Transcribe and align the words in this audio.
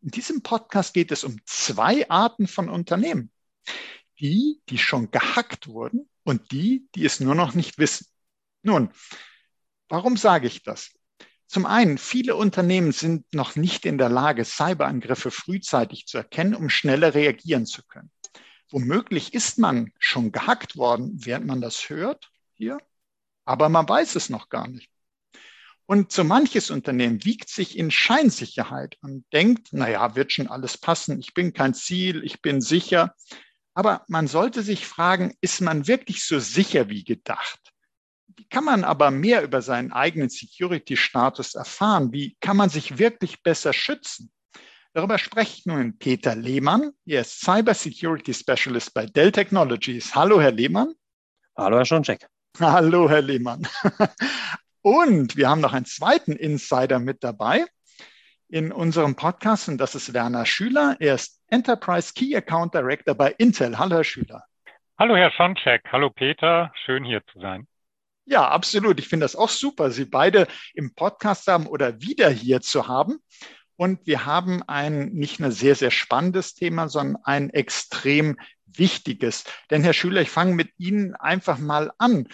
In 0.00 0.10
diesem 0.10 0.42
Podcast 0.42 0.94
geht 0.94 1.10
es 1.10 1.24
um 1.24 1.36
zwei 1.44 2.08
Arten 2.08 2.46
von 2.46 2.68
Unternehmen. 2.68 3.32
Die, 4.20 4.60
die 4.68 4.78
schon 4.78 5.10
gehackt 5.10 5.68
wurden 5.68 6.08
und 6.24 6.50
die, 6.52 6.88
die 6.94 7.04
es 7.04 7.20
nur 7.20 7.34
noch 7.34 7.54
nicht 7.54 7.78
wissen. 7.78 8.06
Nun, 8.62 8.90
warum 9.88 10.16
sage 10.16 10.46
ich 10.46 10.62
das? 10.62 10.90
Zum 11.46 11.66
einen, 11.66 11.98
viele 11.98 12.36
Unternehmen 12.36 12.92
sind 12.92 13.32
noch 13.32 13.56
nicht 13.56 13.86
in 13.86 13.96
der 13.96 14.08
Lage, 14.08 14.44
Cyberangriffe 14.44 15.30
frühzeitig 15.30 16.06
zu 16.06 16.18
erkennen, 16.18 16.54
um 16.54 16.68
schneller 16.68 17.14
reagieren 17.14 17.64
zu 17.64 17.82
können. 17.86 18.10
Womöglich 18.70 19.32
ist 19.32 19.58
man 19.58 19.92
schon 19.98 20.30
gehackt 20.30 20.76
worden, 20.76 21.24
während 21.24 21.46
man 21.46 21.60
das 21.60 21.88
hört 21.88 22.30
hier, 22.54 22.78
aber 23.46 23.70
man 23.70 23.88
weiß 23.88 24.14
es 24.16 24.28
noch 24.28 24.50
gar 24.50 24.68
nicht. 24.68 24.90
Und 25.90 26.12
so 26.12 26.22
manches 26.22 26.70
Unternehmen 26.70 27.24
wiegt 27.24 27.48
sich 27.48 27.78
in 27.78 27.90
Scheinsicherheit 27.90 28.98
und 29.00 29.24
denkt, 29.32 29.68
na 29.72 29.88
ja, 29.88 30.14
wird 30.14 30.34
schon 30.34 30.46
alles 30.46 30.76
passen. 30.76 31.18
Ich 31.18 31.32
bin 31.32 31.54
kein 31.54 31.72
Ziel, 31.72 32.22
ich 32.24 32.42
bin 32.42 32.60
sicher. 32.60 33.14
Aber 33.72 34.04
man 34.06 34.26
sollte 34.26 34.62
sich 34.62 34.86
fragen, 34.86 35.34
ist 35.40 35.62
man 35.62 35.86
wirklich 35.86 36.26
so 36.26 36.40
sicher 36.40 36.90
wie 36.90 37.04
gedacht? 37.04 37.72
Wie 38.26 38.46
kann 38.48 38.64
man 38.64 38.84
aber 38.84 39.10
mehr 39.10 39.42
über 39.42 39.62
seinen 39.62 39.90
eigenen 39.90 40.28
Security-Status 40.28 41.54
erfahren? 41.54 42.12
Wie 42.12 42.36
kann 42.40 42.58
man 42.58 42.68
sich 42.68 42.98
wirklich 42.98 43.42
besser 43.42 43.72
schützen? 43.72 44.30
Darüber 44.92 45.16
spricht 45.16 45.66
nun 45.66 45.96
Peter 45.96 46.36
Lehmann. 46.36 46.92
Er 47.06 47.22
ist 47.22 47.40
Cyber 47.40 47.72
Security 47.72 48.34
Specialist 48.34 48.92
bei 48.92 49.06
Dell 49.06 49.32
Technologies. 49.32 50.14
Hallo, 50.14 50.38
Herr 50.38 50.52
Lehmann. 50.52 50.92
Hallo, 51.56 51.78
Herr 51.78 51.86
Schoncheck. 51.86 52.26
Hallo, 52.60 53.08
Herr 53.08 53.22
Lehmann. 53.22 53.66
Und 54.82 55.36
wir 55.36 55.48
haben 55.48 55.60
noch 55.60 55.72
einen 55.72 55.86
zweiten 55.86 56.32
Insider 56.32 56.98
mit 56.98 57.24
dabei 57.24 57.64
in 58.48 58.72
unserem 58.72 59.16
Podcast 59.16 59.68
und 59.68 59.78
das 59.78 59.94
ist 59.94 60.14
Werner 60.14 60.46
Schüler. 60.46 60.96
Er 61.00 61.14
ist 61.14 61.42
Enterprise 61.48 62.12
Key 62.14 62.34
Account 62.36 62.74
Director 62.74 63.14
bei 63.14 63.34
Intel. 63.38 63.78
Hallo, 63.78 63.96
Herr 63.96 64.04
Schüler. 64.04 64.44
Hallo, 64.98 65.16
Herr 65.16 65.30
Schoncheck. 65.32 65.82
Hallo, 65.92 66.10
Peter. 66.10 66.72
Schön 66.84 67.04
hier 67.04 67.22
zu 67.32 67.40
sein. 67.40 67.66
Ja, 68.24 68.48
absolut. 68.48 68.98
Ich 68.98 69.08
finde 69.08 69.24
das 69.24 69.36
auch 69.36 69.48
super, 69.48 69.90
Sie 69.90 70.04
beide 70.04 70.46
im 70.74 70.94
Podcast 70.94 71.46
haben 71.46 71.66
oder 71.66 72.00
wieder 72.00 72.30
hier 72.30 72.60
zu 72.60 72.88
haben. 72.88 73.18
Und 73.76 74.06
wir 74.06 74.26
haben 74.26 74.62
ein 74.64 75.10
nicht 75.10 75.40
nur 75.40 75.52
sehr, 75.52 75.74
sehr 75.74 75.90
spannendes 75.90 76.54
Thema, 76.54 76.88
sondern 76.88 77.22
ein 77.24 77.50
extrem 77.50 78.36
wichtiges. 78.66 79.44
Denn 79.70 79.82
Herr 79.82 79.92
Schüler, 79.92 80.20
ich 80.20 80.30
fange 80.30 80.54
mit 80.54 80.70
Ihnen 80.78 81.14
einfach 81.14 81.58
mal 81.58 81.92
an. 81.98 82.28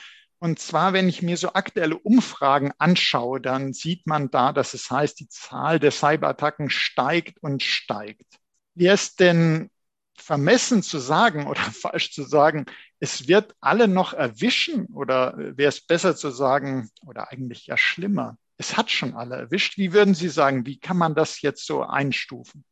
Und 0.44 0.58
zwar, 0.58 0.92
wenn 0.92 1.08
ich 1.08 1.22
mir 1.22 1.38
so 1.38 1.54
aktuelle 1.54 1.96
Umfragen 1.96 2.74
anschaue, 2.76 3.40
dann 3.40 3.72
sieht 3.72 4.06
man 4.06 4.30
da, 4.30 4.52
dass 4.52 4.74
es 4.74 4.90
heißt, 4.90 5.18
die 5.18 5.28
Zahl 5.30 5.80
der 5.80 5.90
Cyberattacken 5.90 6.68
steigt 6.68 7.42
und 7.42 7.62
steigt. 7.62 8.40
Wäre 8.74 8.92
es 8.92 9.16
denn 9.16 9.70
vermessen 10.18 10.82
zu 10.82 10.98
sagen 10.98 11.46
oder 11.48 11.62
falsch 11.62 12.12
zu 12.12 12.24
sagen, 12.24 12.66
es 13.00 13.26
wird 13.26 13.54
alle 13.62 13.88
noch 13.88 14.12
erwischen 14.12 14.84
oder 14.88 15.32
wäre 15.38 15.70
es 15.70 15.80
besser 15.80 16.14
zu 16.14 16.30
sagen 16.30 16.90
oder 17.06 17.32
eigentlich 17.32 17.64
ja 17.64 17.78
schlimmer, 17.78 18.36
es 18.58 18.76
hat 18.76 18.90
schon 18.90 19.14
alle 19.14 19.36
erwischt. 19.36 19.78
Wie 19.78 19.94
würden 19.94 20.12
Sie 20.12 20.28
sagen, 20.28 20.66
wie 20.66 20.78
kann 20.78 20.98
man 20.98 21.14
das 21.14 21.40
jetzt 21.40 21.64
so 21.64 21.84
einstufen? 21.84 22.66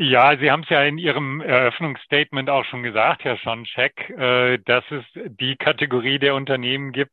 Ja, 0.00 0.36
Sie 0.38 0.50
haben 0.50 0.62
es 0.62 0.68
ja 0.68 0.82
in 0.84 0.96
Ihrem 0.96 1.40
Eröffnungsstatement 1.40 2.48
auch 2.50 2.64
schon 2.66 2.84
gesagt, 2.84 3.24
Herr 3.24 3.36
Schoncheck, 3.36 4.08
äh, 4.10 4.58
dass 4.58 4.84
es 4.92 5.04
die 5.14 5.56
Kategorie 5.56 6.20
der 6.20 6.36
Unternehmen 6.36 6.92
gibt, 6.92 7.10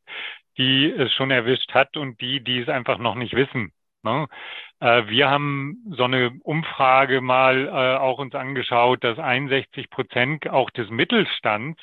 die 0.56 0.90
es 0.90 1.12
schon 1.14 1.32
erwischt 1.32 1.74
hat 1.74 1.96
und 1.96 2.20
die, 2.20 2.42
die 2.44 2.60
es 2.60 2.68
einfach 2.68 2.98
noch 2.98 3.16
nicht 3.16 3.34
wissen. 3.34 3.72
Ne? 4.02 4.26
Äh, 4.80 5.08
wir 5.08 5.30
haben 5.30 5.78
so 5.90 6.04
eine 6.04 6.30
Umfrage 6.42 7.20
mal 7.20 7.66
äh, 7.66 7.98
auch 7.98 8.18
uns 8.18 8.34
angeschaut, 8.34 9.02
dass 9.02 9.18
61 9.18 9.90
Prozent 9.90 10.48
auch 10.48 10.70
des 10.70 10.88
Mittelstands 10.90 11.82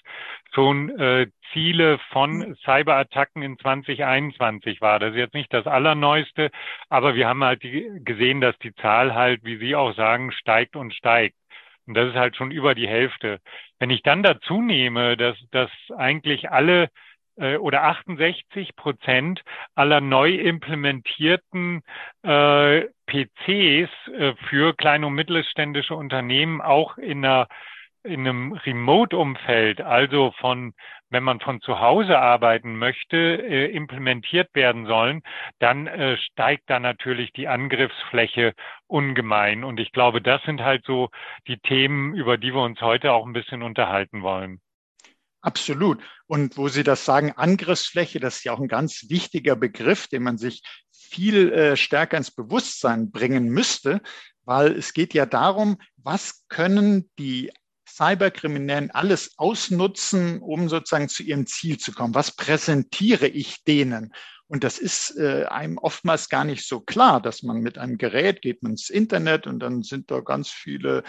schon 0.53 0.89
äh, 0.99 1.27
Ziele 1.51 1.99
von 2.11 2.55
Cyberattacken 2.63 3.41
in 3.41 3.57
2021 3.59 4.81
war. 4.81 4.99
Das 4.99 5.11
ist 5.11 5.17
jetzt 5.17 5.33
nicht 5.33 5.53
das 5.53 5.67
Allerneueste, 5.67 6.51
aber 6.89 7.15
wir 7.15 7.27
haben 7.27 7.43
halt 7.43 7.63
die, 7.63 7.89
gesehen, 8.03 8.41
dass 8.41 8.57
die 8.59 8.73
Zahl 8.75 9.13
halt, 9.13 9.43
wie 9.43 9.57
Sie 9.57 9.75
auch 9.75 9.93
sagen, 9.95 10.31
steigt 10.31 10.75
und 10.75 10.93
steigt. 10.93 11.35
Und 11.85 11.95
das 11.95 12.09
ist 12.09 12.15
halt 12.15 12.35
schon 12.37 12.51
über 12.51 12.75
die 12.75 12.87
Hälfte. 12.87 13.39
Wenn 13.79 13.89
ich 13.89 14.03
dann 14.03 14.23
dazu 14.23 14.61
nehme, 14.61 15.17
dass, 15.17 15.37
dass 15.51 15.69
eigentlich 15.97 16.49
alle 16.49 16.89
oder 17.37 17.83
68 17.83 18.75
Prozent 18.75 19.41
aller 19.75 20.01
neu 20.01 20.35
implementierten 20.35 21.81
äh, 22.23 22.81
PCs 23.07 23.89
äh, 24.07 24.33
für 24.49 24.73
kleine 24.75 25.07
und 25.07 25.13
mittelständische 25.13 25.95
Unternehmen 25.95 26.61
auch 26.61 26.97
in 26.97 27.25
einer 27.25 27.47
in 28.03 28.27
einem 28.27 28.51
Remote-Umfeld, 28.51 29.79
also 29.79 30.33
von, 30.39 30.73
wenn 31.09 31.23
man 31.23 31.39
von 31.39 31.61
zu 31.61 31.79
Hause 31.79 32.19
arbeiten 32.19 32.77
möchte, 32.77 33.15
äh, 33.15 33.71
implementiert 33.71 34.49
werden 34.53 34.85
sollen, 34.87 35.21
dann 35.59 35.87
äh, 35.87 36.17
steigt 36.17 36.63
da 36.69 36.79
natürlich 36.79 37.31
die 37.31 37.47
Angriffsfläche 37.47 38.53
ungemein. 38.87 39.63
Und 39.63 39.79
ich 39.79 39.91
glaube, 39.93 40.21
das 40.21 40.43
sind 40.43 40.61
halt 40.61 40.83
so 40.85 41.09
die 41.47 41.59
Themen, 41.59 42.13
über 42.13 42.37
die 42.37 42.53
wir 42.53 42.61
uns 42.61 42.81
heute 42.81 43.13
auch 43.13 43.25
ein 43.25 43.33
bisschen 43.33 43.63
unterhalten 43.63 44.21
wollen. 44.21 44.59
Absolut. 45.41 45.99
Und 46.33 46.57
wo 46.57 46.67
Sie 46.67 46.81
das 46.81 47.05
sagen, 47.05 47.33
Angriffsfläche, 47.33 48.19
das 48.19 48.37
ist 48.37 48.43
ja 48.43 48.53
auch 48.53 48.59
ein 48.59 48.67
ganz 48.67 49.05
wichtiger 49.07 49.55
Begriff, 49.55 50.07
den 50.07 50.23
man 50.23 50.39
sich 50.39 50.63
viel 50.91 51.53
äh, 51.53 51.77
stärker 51.77 52.17
ins 52.17 52.31
Bewusstsein 52.31 53.11
bringen 53.11 53.49
müsste, 53.49 54.01
weil 54.43 54.71
es 54.71 54.93
geht 54.93 55.13
ja 55.13 55.27
darum, 55.27 55.77
was 55.97 56.47
können 56.47 57.07
die 57.19 57.51
Cyberkriminellen 57.87 58.89
alles 58.89 59.37
ausnutzen, 59.37 60.41
um 60.41 60.69
sozusagen 60.69 61.07
zu 61.07 61.21
ihrem 61.21 61.45
Ziel 61.45 61.77
zu 61.77 61.91
kommen? 61.91 62.15
Was 62.15 62.35
präsentiere 62.35 63.27
ich 63.27 63.63
denen? 63.63 64.11
Und 64.47 64.63
das 64.63 64.79
ist 64.79 65.15
äh, 65.15 65.45
einem 65.45 65.77
oftmals 65.77 66.29
gar 66.29 66.45
nicht 66.45 66.67
so 66.67 66.79
klar, 66.79 67.21
dass 67.21 67.43
man 67.43 67.61
mit 67.61 67.77
einem 67.77 67.99
Gerät 67.99 68.41
geht 68.41 68.63
man 68.63 68.71
ins 68.71 68.89
Internet 68.89 69.45
und 69.45 69.59
dann 69.59 69.83
sind 69.83 70.09
da 70.09 70.21
ganz 70.21 70.49
viele 70.49 71.03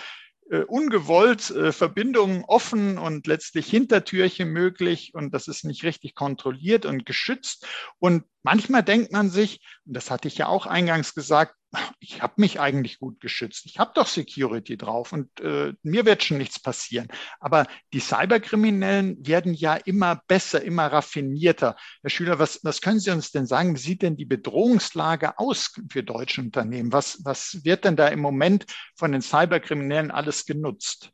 äh, 0.51 0.59
ungewollt 0.59 1.51
äh, 1.51 1.73
Verbindungen 1.73 2.45
offen 2.45 2.99
und 2.99 3.27
letztlich 3.27 3.67
Hintertürchen 3.69 4.49
möglich 4.51 5.13
und 5.15 5.33
das 5.33 5.49
ist 5.49 5.65
nicht 5.65 5.85
richtig 5.85 6.15
kontrolliert 6.15 6.87
und 6.87 7.07
geschützt. 7.07 7.67
Und 7.99 8.25
manchmal 8.43 8.83
denkt 8.83 9.13
man 9.13 9.31
sich, 9.31 9.61
und 9.87 9.95
das 9.97 10.11
hatte 10.11 10.29
ich 10.29 10.39
ja 10.39 10.49
auch 10.49 10.67
eingangs 10.67 11.15
gesagt, 11.15 11.55
ich 12.01 12.23
habe 12.23 12.35
mich 12.37 12.61
eigentlich 12.61 12.99
gut 12.99 13.21
geschützt. 13.21 13.67
Ich 13.67 13.79
habe 13.79 13.93
doch 13.95 14.07
Security 14.07 14.77
drauf 14.77 15.13
und 15.13 15.41
äh, 15.41 15.73
mir 15.83 16.05
wird 16.05 16.25
schon 16.25 16.39
nichts 16.39 16.61
passieren. 16.61 17.09
Aber 17.41 17.67
die 17.93 18.01
Cyberkriminellen 18.01 19.27
werden 19.27 19.55
ja 19.55 19.75
immer 19.75 20.23
besser, 20.27 20.63
immer 20.63 20.87
raffinierter. 20.87 21.77
Herr 22.03 22.11
Schüler, 22.11 22.39
was, 22.39 22.61
was 22.65 22.81
können 22.81 23.01
Sie 23.01 23.11
uns 23.11 23.31
denn 23.31 23.47
sagen? 23.47 23.75
Wie 23.75 23.81
sieht 23.81 24.03
denn 24.03 24.17
die 24.17 24.25
Bedrohungslage 24.25 25.39
aus 25.39 25.73
für 25.91 26.03
deutsche 26.03 26.41
Unternehmen? 26.41 26.93
Was, 26.93 27.25
was 27.25 27.65
wird 27.65 27.85
denn 27.85 27.97
da 27.97 28.09
im 28.09 28.21
Moment 28.21 28.67
von 28.97 29.13
den 29.13 29.23
Cyberkriminellen 29.23 30.11
alles 30.11 30.47
genutzt? 30.47 31.11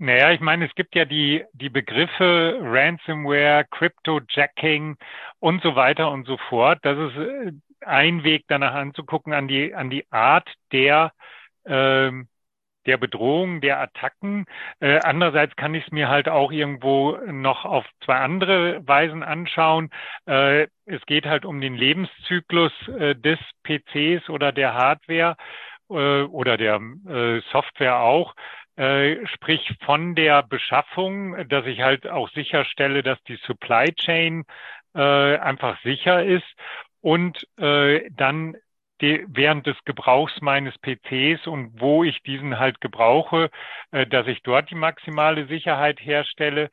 Naja, 0.00 0.30
ich 0.30 0.40
meine, 0.40 0.66
es 0.66 0.74
gibt 0.76 0.94
ja 0.94 1.04
die, 1.04 1.44
die 1.52 1.70
Begriffe 1.70 2.58
Ransomware, 2.62 3.66
Cryptojacking 3.68 4.96
und 5.40 5.62
so 5.62 5.74
weiter 5.74 6.12
und 6.12 6.24
so 6.24 6.36
fort. 6.48 6.78
Das 6.82 6.96
ist 6.96 7.16
äh, 7.16 7.52
ein 7.84 8.24
Weg 8.24 8.44
danach 8.48 8.74
anzugucken 8.74 9.32
an 9.32 9.48
die, 9.48 9.74
an 9.74 9.90
die 9.90 10.10
Art 10.10 10.48
der, 10.72 11.12
ähm, 11.66 12.28
der 12.86 12.96
Bedrohung, 12.96 13.60
der 13.60 13.80
Attacken. 13.80 14.46
Äh, 14.80 15.00
andererseits 15.04 15.54
kann 15.56 15.74
ich 15.74 15.84
es 15.84 15.92
mir 15.92 16.08
halt 16.08 16.28
auch 16.28 16.50
irgendwo 16.50 17.16
noch 17.26 17.64
auf 17.64 17.84
zwei 18.04 18.16
andere 18.16 18.86
Weisen 18.86 19.22
anschauen. 19.22 19.90
Äh, 20.26 20.68
es 20.86 21.04
geht 21.06 21.26
halt 21.26 21.44
um 21.44 21.60
den 21.60 21.74
Lebenszyklus 21.74 22.72
äh, 22.88 23.14
des 23.14 23.38
PCs 23.62 24.30
oder 24.30 24.52
der 24.52 24.74
Hardware 24.74 25.36
äh, 25.90 26.22
oder 26.22 26.56
der 26.56 26.80
äh, 27.06 27.40
Software 27.52 27.98
auch. 28.00 28.34
Äh, 28.76 29.26
sprich 29.26 29.74
von 29.84 30.14
der 30.14 30.42
Beschaffung, 30.44 31.48
dass 31.48 31.66
ich 31.66 31.80
halt 31.80 32.08
auch 32.08 32.30
sicherstelle, 32.30 33.02
dass 33.02 33.20
die 33.24 33.36
Supply 33.44 33.92
Chain 33.94 34.44
äh, 34.94 35.36
einfach 35.36 35.80
sicher 35.82 36.24
ist 36.24 36.46
und 37.00 37.46
äh, 37.58 38.10
dann 38.10 38.56
die, 39.00 39.24
während 39.28 39.66
des 39.66 39.76
Gebrauchs 39.84 40.40
meines 40.40 40.74
PCs 40.78 41.46
und 41.46 41.80
wo 41.80 42.02
ich 42.02 42.22
diesen 42.22 42.58
halt 42.58 42.80
gebrauche, 42.80 43.50
äh, 43.92 44.06
dass 44.06 44.26
ich 44.26 44.42
dort 44.42 44.70
die 44.70 44.74
maximale 44.74 45.46
Sicherheit 45.46 46.00
herstelle. 46.00 46.70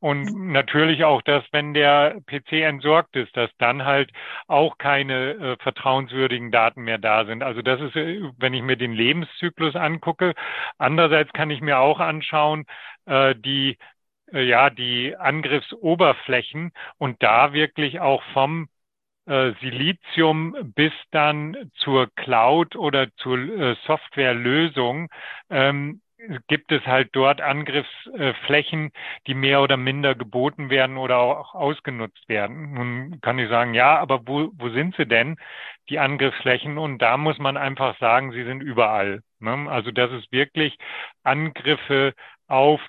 Und 0.00 0.24
mhm. 0.24 0.52
natürlich 0.52 1.04
auch, 1.04 1.22
dass 1.22 1.44
wenn 1.52 1.74
der 1.74 2.20
PC 2.26 2.64
entsorgt 2.64 3.16
ist, 3.16 3.36
dass 3.36 3.50
dann 3.58 3.84
halt 3.84 4.10
auch 4.48 4.78
keine 4.78 5.30
äh, 5.30 5.56
vertrauenswürdigen 5.62 6.50
Daten 6.50 6.82
mehr 6.82 6.98
da 6.98 7.24
sind. 7.26 7.42
Also 7.42 7.62
das 7.62 7.80
ist, 7.80 7.96
äh, 7.96 8.22
wenn 8.38 8.54
ich 8.54 8.62
mir 8.62 8.76
den 8.76 8.92
Lebenszyklus 8.92 9.76
angucke. 9.76 10.34
Andererseits 10.78 11.32
kann 11.32 11.50
ich 11.50 11.60
mir 11.60 11.78
auch 11.78 12.00
anschauen, 12.00 12.66
äh, 13.06 13.34
die 13.36 13.78
äh, 14.32 14.42
ja, 14.42 14.70
die 14.70 15.16
Angriffsoberflächen 15.16 16.72
und 16.98 17.22
da 17.22 17.52
wirklich 17.52 18.00
auch 18.00 18.22
vom 18.32 18.68
Silizium 19.60 20.56
bis 20.74 20.92
dann 21.10 21.70
zur 21.76 22.08
Cloud 22.14 22.76
oder 22.76 23.08
zur 23.16 23.38
äh, 23.38 23.76
Softwarelösung 23.86 25.08
ähm, 25.50 26.00
gibt 26.48 26.72
es 26.72 26.84
halt 26.84 27.10
dort 27.12 27.40
Angriffsflächen, 27.40 28.90
die 29.26 29.34
mehr 29.34 29.62
oder 29.62 29.76
minder 29.76 30.14
geboten 30.14 30.68
werden 30.70 30.96
oder 30.96 31.18
auch 31.18 31.54
ausgenutzt 31.54 32.28
werden. 32.28 32.74
Nun 32.74 33.20
kann 33.20 33.38
ich 33.38 33.48
sagen, 33.48 33.74
ja, 33.74 33.98
aber 33.98 34.26
wo, 34.26 34.50
wo 34.54 34.68
sind 34.70 34.96
sie 34.96 35.06
denn, 35.06 35.36
die 35.88 35.98
Angriffsflächen? 35.98 36.76
Und 36.78 36.98
da 36.98 37.16
muss 37.16 37.38
man 37.38 37.56
einfach 37.56 37.98
sagen, 37.98 38.32
sie 38.32 38.44
sind 38.44 38.62
überall. 38.62 39.22
Ne? 39.38 39.70
Also 39.70 39.90
dass 39.92 40.10
es 40.10 40.30
wirklich 40.32 40.76
Angriffe 41.22 42.14
auf 42.48 42.80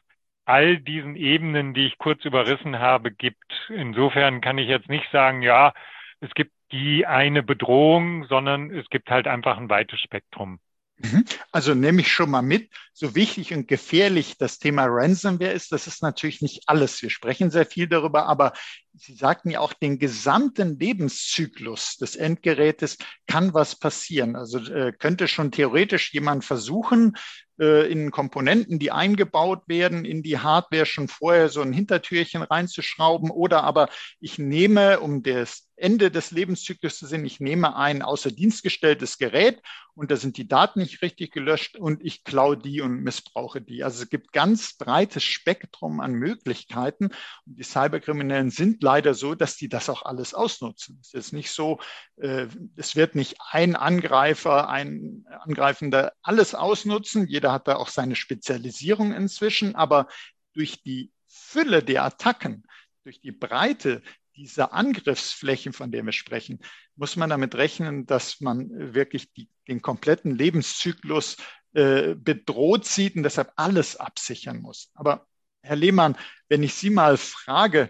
all 0.46 0.78
diesen 0.80 1.16
Ebenen, 1.16 1.76
die 1.76 1.86
ich 1.86 2.00
kurz 2.00 2.26
überrissen 2.26 2.80
habe, 2.80 3.12
gibt. 3.12 3.70
Insofern 3.70 4.42
kann 4.42 4.58
ich 4.58 4.68
jetzt 4.68 4.90
nicht 4.90 5.08
sagen, 5.12 5.44
ja, 5.44 5.74
es 6.22 6.32
gibt 6.34 6.52
die 6.72 7.06
eine 7.06 7.44
Bedrohung, 7.44 8.26
sondern 8.26 8.72
es 8.76 8.90
gibt 8.90 9.10
halt 9.10 9.28
einfach 9.28 9.58
ein 9.58 9.70
weites 9.70 10.00
Spektrum. 10.00 10.60
Mhm. 10.98 11.26
Also 11.52 11.74
nehme 11.74 12.02
ich 12.02 12.12
schon 12.12 12.30
mal 12.30 12.42
mit, 12.42 12.70
so 13.00 13.16
wichtig 13.16 13.54
und 13.54 13.70
gefährlich 13.70 14.38
das 14.38 14.60
Thema 14.60 14.86
Ransomware 14.86 15.54
ist, 15.54 15.72
das 15.72 15.88
ist 15.88 16.04
natürlich 16.04 16.42
nicht 16.42 16.64
alles. 16.68 17.02
Wir 17.02 17.10
sprechen 17.10 17.50
sehr 17.50 17.66
viel 17.66 17.88
darüber, 17.88 18.26
aber 18.26 18.52
Sie 18.94 19.14
sagten 19.14 19.50
ja 19.52 19.62
auch, 19.62 19.72
den 19.72 20.00
gesamten 20.00 20.78
Lebenszyklus 20.78 21.96
des 21.96 22.18
Endgerätes 22.18 22.98
kann 23.28 23.54
was 23.54 23.80
passieren. 23.80 24.36
Also 24.36 24.60
äh, 24.60 24.92
könnte 24.92 25.30
schon 25.30 25.52
theoretisch 25.52 26.14
jemand 26.14 26.44
versuchen, 26.44 27.16
äh, 27.60 27.90
in 27.90 28.12
Komponenten, 28.12 28.80
die 28.80 28.92
eingebaut 28.92 29.64
werden, 29.68 30.06
in 30.06 30.24
die 30.24 30.40
Hardware 30.40 30.86
schon 30.86 31.08
vorher 31.08 31.50
so 31.50 31.62
ein 31.62 31.72
Hintertürchen 31.72 32.42
reinzuschrauben. 32.42 33.32
Oder 33.32 33.64
aber 33.64 33.90
ich 34.20 34.38
nehme, 34.38 35.00
um 35.00 35.24
das 35.24 35.70
Ende 35.76 36.12
des 36.12 36.32
Lebenszyklus 36.32 36.98
zu 36.98 37.06
sehen, 37.06 37.26
ich 37.26 37.40
nehme 37.40 37.76
ein 37.76 38.02
außer 38.02 38.32
Dienst 38.32 38.64
gestelltes 38.64 39.18
Gerät 39.18 39.62
und 39.94 40.12
da 40.12 40.18
sind 40.18 40.38
die 40.38 40.48
Daten 40.48 40.80
nicht 40.80 41.02
richtig 41.02 41.32
gelöscht 41.32 41.78
und 41.78 42.04
ich 42.04 42.24
klaue 42.24 42.58
die 42.58 42.82
und 42.82 42.89
missbrauche 42.90 43.62
die. 43.62 43.84
Also 43.84 44.04
es 44.04 44.10
gibt 44.10 44.32
ganz 44.32 44.74
breites 44.74 45.24
Spektrum 45.24 46.00
an 46.00 46.14
Möglichkeiten 46.14 47.06
und 47.46 47.58
die 47.60 47.64
Cyberkriminellen 47.64 48.52
sind 48.52 48.84
leider 48.84 49.14
so, 49.14 49.36
dass 49.36 49.58
die 49.58 49.70
das 49.70 49.90
auch 49.90 50.04
alles 50.04 50.34
ausnutzen. 50.34 51.00
Es 51.02 51.14
ist 51.14 51.34
nicht 51.34 51.52
so, 51.52 51.80
äh, 52.18 52.48
es 52.76 52.96
wird 52.96 53.16
nicht 53.16 53.38
ein 53.52 53.76
Angreifer, 53.76 54.70
ein 54.70 55.26
Angreifender 55.42 56.14
alles 56.22 56.56
ausnutzen. 56.56 57.28
Jeder 57.28 57.50
jeder 57.50 57.54
hat 57.54 57.68
da 57.68 57.78
auch 57.78 57.88
seine 57.88 58.16
Spezialisierung 58.16 59.14
inzwischen, 59.14 59.74
aber 59.76 60.08
durch 60.54 60.84
die 60.84 61.12
Fülle 61.26 61.82
der 61.82 62.04
Attacken, 62.04 62.64
durch 63.04 63.22
die 63.22 63.32
Breite 63.32 64.04
dieser 64.36 64.74
Angriffsflächen, 64.74 65.74
von 65.74 65.92
der 65.92 66.06
wir 66.06 66.12
sprechen, 66.12 66.60
muss 66.96 67.16
man 67.16 67.30
damit 67.30 67.56
rechnen, 67.56 68.06
dass 68.06 68.42
man 68.42 68.70
wirklich 68.94 69.32
die, 69.34 69.50
den 69.68 69.82
kompletten 69.82 70.36
Lebenszyklus 70.36 71.38
äh, 71.74 72.16
bedroht 72.16 72.86
sieht 72.86 73.16
und 73.16 73.24
deshalb 73.24 73.52
alles 73.56 73.96
absichern 73.96 74.62
muss. 74.62 74.92
Aber 74.96 75.28
Herr 75.62 75.76
Lehmann, 75.76 76.18
wenn 76.48 76.64
ich 76.64 76.74
Sie 76.74 76.90
mal 76.90 77.18
frage, 77.18 77.90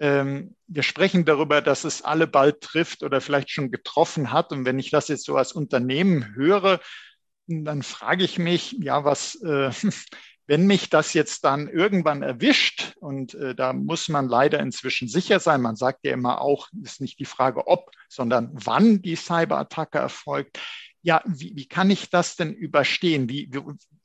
ähm, 0.00 0.56
wir 0.66 0.82
sprechen 0.82 1.24
darüber, 1.24 1.60
dass 1.60 1.84
es 1.84 2.02
alle 2.02 2.26
bald 2.26 2.60
trifft 2.60 3.04
oder 3.04 3.20
vielleicht 3.20 3.50
schon 3.50 3.70
getroffen 3.70 4.32
hat. 4.32 4.50
Und 4.50 4.64
wenn 4.64 4.80
ich 4.80 4.90
das 4.90 5.06
jetzt 5.08 5.24
so 5.24 5.36
als 5.36 5.52
Unternehmen 5.52 6.34
höre, 6.34 6.80
dann 7.46 7.82
frage 7.82 8.24
ich 8.24 8.38
mich, 8.38 8.72
ja, 8.80 9.04
was, 9.04 9.36
äh, 9.42 9.70
wenn 10.46 10.66
mich 10.66 10.90
das 10.90 11.14
jetzt 11.14 11.44
dann 11.44 11.68
irgendwann 11.68 12.22
erwischt, 12.22 12.94
und 13.00 13.34
äh, 13.34 13.54
da 13.54 13.72
muss 13.72 14.08
man 14.08 14.28
leider 14.28 14.58
inzwischen 14.58 15.06
sicher 15.06 15.38
sein, 15.38 15.62
man 15.62 15.76
sagt 15.76 16.00
ja 16.04 16.12
immer 16.12 16.40
auch, 16.40 16.68
ist 16.82 17.00
nicht 17.00 17.20
die 17.20 17.24
Frage, 17.24 17.68
ob, 17.68 17.92
sondern 18.08 18.50
wann 18.52 19.02
die 19.02 19.16
Cyberattacke 19.16 19.98
erfolgt. 19.98 20.58
Ja, 21.02 21.22
wie, 21.26 21.52
wie 21.56 21.66
kann 21.66 21.90
ich 21.90 22.10
das 22.10 22.36
denn 22.36 22.52
überstehen? 22.54 23.28
Wie, 23.28 23.50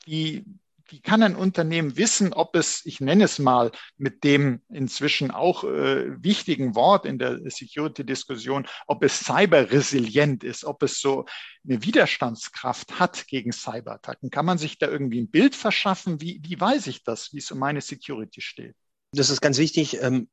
wie, 0.05 0.45
wie 0.89 1.01
kann 1.01 1.21
ein 1.21 1.35
Unternehmen 1.35 1.97
wissen, 1.97 2.33
ob 2.33 2.55
es, 2.55 2.85
ich 2.85 3.01
nenne 3.01 3.25
es 3.25 3.39
mal 3.39 3.71
mit 3.97 4.23
dem 4.23 4.61
inzwischen 4.69 5.31
auch 5.31 5.63
äh, 5.63 6.23
wichtigen 6.23 6.75
Wort 6.75 7.05
in 7.05 7.19
der 7.19 7.39
Security-Diskussion, 7.49 8.67
ob 8.87 9.03
es 9.03 9.19
cyberresilient 9.19 10.43
ist, 10.43 10.65
ob 10.65 10.81
es 10.83 10.99
so 10.99 11.25
eine 11.67 11.83
Widerstandskraft 11.83 12.99
hat 12.99 13.27
gegen 13.27 13.51
Cyberattacken? 13.51 14.29
Kann 14.29 14.45
man 14.45 14.57
sich 14.57 14.77
da 14.77 14.87
irgendwie 14.87 15.21
ein 15.21 15.29
Bild 15.29 15.55
verschaffen? 15.55 16.21
Wie, 16.21 16.41
wie 16.43 16.59
weiß 16.59 16.87
ich 16.87 17.03
das, 17.03 17.33
wie 17.33 17.39
es 17.39 17.51
um 17.51 17.59
meine 17.59 17.81
Security 17.81 18.41
steht? 18.41 18.75
Das 19.13 19.29
ist 19.29 19.39
ganz 19.39 19.57
wichtig, 19.57 20.03
ähm, 20.03 20.27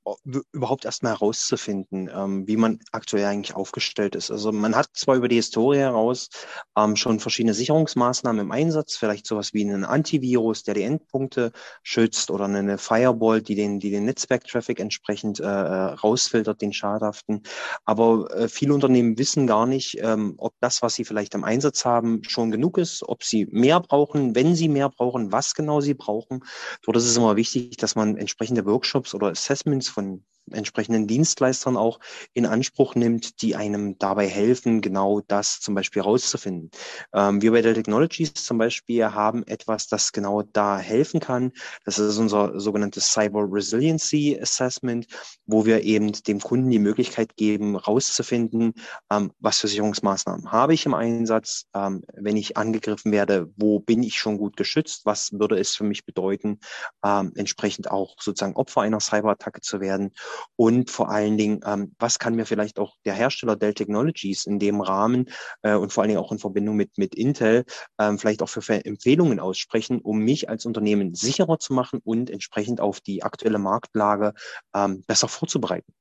überhaupt 0.50 0.84
erstmal 0.84 1.12
herauszufinden, 1.12 2.10
ähm, 2.12 2.48
wie 2.48 2.56
man 2.56 2.80
aktuell 2.90 3.24
eigentlich 3.26 3.54
aufgestellt 3.54 4.16
ist. 4.16 4.32
Also 4.32 4.50
man 4.50 4.74
hat 4.74 4.88
zwar 4.94 5.14
über 5.14 5.28
die 5.28 5.36
Historie 5.36 5.78
heraus 5.78 6.28
ähm, 6.76 6.96
schon 6.96 7.20
verschiedene 7.20 7.54
Sicherungsmaßnahmen 7.54 8.40
im 8.40 8.50
Einsatz, 8.50 8.96
vielleicht 8.96 9.28
sowas 9.28 9.54
wie 9.54 9.62
einen 9.62 9.84
Antivirus, 9.84 10.64
der 10.64 10.74
die 10.74 10.82
Endpunkte 10.82 11.52
schützt 11.84 12.32
oder 12.32 12.46
eine 12.46 12.76
Firewall, 12.76 13.42
die 13.42 13.54
den, 13.54 13.78
die 13.78 13.92
den 13.92 14.06
Netzwerktraffic 14.06 14.80
entsprechend 14.80 15.38
äh, 15.38 15.44
äh, 15.44 15.92
rausfiltert, 15.94 16.60
den 16.60 16.72
schadhaften. 16.72 17.44
Aber 17.84 18.28
äh, 18.34 18.48
viele 18.48 18.74
Unternehmen 18.74 19.16
wissen 19.18 19.46
gar 19.46 19.66
nicht, 19.66 19.98
ähm, 20.00 20.34
ob 20.38 20.52
das, 20.58 20.82
was 20.82 20.94
sie 20.94 21.04
vielleicht 21.04 21.36
im 21.36 21.44
Einsatz 21.44 21.84
haben, 21.84 22.24
schon 22.24 22.50
genug 22.50 22.76
ist, 22.78 23.08
ob 23.08 23.22
sie 23.22 23.46
mehr 23.52 23.78
brauchen, 23.78 24.34
wenn 24.34 24.56
sie 24.56 24.68
mehr 24.68 24.88
brauchen, 24.88 25.30
was 25.30 25.54
genau 25.54 25.80
sie 25.80 25.94
brauchen. 25.94 26.42
Dort 26.82 26.96
ist 26.96 27.06
es 27.06 27.16
immer 27.16 27.36
wichtig, 27.36 27.76
dass 27.76 27.94
man 27.94 28.16
entsprechende 28.16 28.63
Workshops 28.64 29.14
oder 29.14 29.28
Assessments 29.28 29.88
von 29.88 30.24
entsprechenden 30.50 31.06
Dienstleistern 31.06 31.76
auch 31.76 32.00
in 32.32 32.46
Anspruch 32.46 32.94
nimmt, 32.94 33.42
die 33.42 33.56
einem 33.56 33.98
dabei 33.98 34.28
helfen, 34.28 34.80
genau 34.80 35.20
das 35.26 35.60
zum 35.60 35.74
Beispiel 35.74 36.02
herauszufinden. 36.02 36.70
Ähm, 37.12 37.42
wir 37.42 37.52
bei 37.52 37.62
Dell 37.62 37.74
Technologies 37.74 38.34
zum 38.34 38.58
Beispiel 38.58 39.04
haben 39.04 39.46
etwas, 39.46 39.86
das 39.88 40.12
genau 40.12 40.42
da 40.42 40.78
helfen 40.78 41.20
kann. 41.20 41.52
Das 41.84 41.98
ist 41.98 42.18
unser 42.18 42.58
sogenanntes 42.60 43.12
Cyber 43.12 43.46
Resiliency 43.50 44.38
Assessment, 44.40 45.06
wo 45.46 45.64
wir 45.64 45.82
eben 45.82 46.12
dem 46.12 46.40
Kunden 46.40 46.70
die 46.70 46.78
Möglichkeit 46.78 47.36
geben, 47.36 47.72
herauszufinden, 47.72 48.74
ähm, 49.10 49.32
was 49.40 49.60
für 49.60 49.68
Sicherungsmaßnahmen 49.68 50.52
habe 50.52 50.74
ich 50.74 50.86
im 50.86 50.94
Einsatz, 50.94 51.66
ähm, 51.74 52.02
wenn 52.14 52.36
ich 52.36 52.56
angegriffen 52.56 53.12
werde, 53.12 53.50
wo 53.56 53.80
bin 53.80 54.02
ich 54.02 54.18
schon 54.18 54.38
gut 54.38 54.56
geschützt, 54.56 55.06
was 55.06 55.32
würde 55.32 55.58
es 55.58 55.74
für 55.74 55.84
mich 55.84 56.04
bedeuten, 56.04 56.58
ähm, 57.04 57.32
entsprechend 57.34 57.90
auch 57.90 58.16
sozusagen 58.20 58.56
Opfer 58.56 58.82
einer 58.82 59.00
Cyberattacke 59.00 59.60
zu 59.60 59.80
werden 59.80 60.12
und 60.56 60.90
vor 60.90 61.10
allen 61.10 61.36
Dingen, 61.36 61.60
ähm, 61.64 61.94
was 61.98 62.18
kann 62.18 62.34
mir 62.34 62.46
vielleicht 62.46 62.78
auch 62.78 62.96
der 63.04 63.14
Hersteller 63.14 63.56
Dell 63.56 63.74
Technologies 63.74 64.46
in 64.46 64.58
dem 64.58 64.80
Rahmen 64.80 65.30
äh, 65.62 65.74
und 65.74 65.92
vor 65.92 66.02
allen 66.02 66.08
Dingen 66.08 66.20
auch 66.20 66.32
in 66.32 66.38
Verbindung 66.38 66.76
mit, 66.76 66.98
mit 66.98 67.14
Intel 67.14 67.64
ähm, 67.98 68.18
vielleicht 68.18 68.42
auch 68.42 68.48
für 68.48 68.84
Empfehlungen 68.84 69.40
aussprechen, 69.40 70.00
um 70.00 70.18
mich 70.18 70.48
als 70.48 70.66
Unternehmen 70.66 71.14
sicherer 71.14 71.58
zu 71.58 71.72
machen 71.72 72.00
und 72.04 72.30
entsprechend 72.30 72.80
auf 72.80 73.00
die 73.00 73.22
aktuelle 73.22 73.58
Marktlage 73.58 74.32
ähm, 74.74 75.04
besser 75.06 75.28
vorzubereiten. 75.28 75.92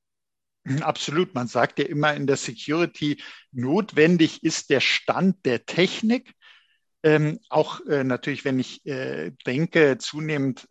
Absolut. 0.82 1.36
Man 1.36 1.48
sagt 1.48 1.80
ja 1.80 1.86
immer 1.86 2.14
in 2.14 2.26
der 2.26 2.38
Security, 2.38 3.22
notwendig 3.52 4.44
ist 4.44 4.70
der 4.70 4.80
Stand 4.80 5.46
der 5.46 5.66
Technik. 5.66 6.34
Ähm, 7.04 7.40
auch 7.50 7.82
äh, 7.86 8.06
natürlich, 8.06 8.46
wenn 8.46 8.60
ich 8.60 8.86
äh, 8.86 9.32
denke, 9.46 9.98
zunehmend 9.98 10.68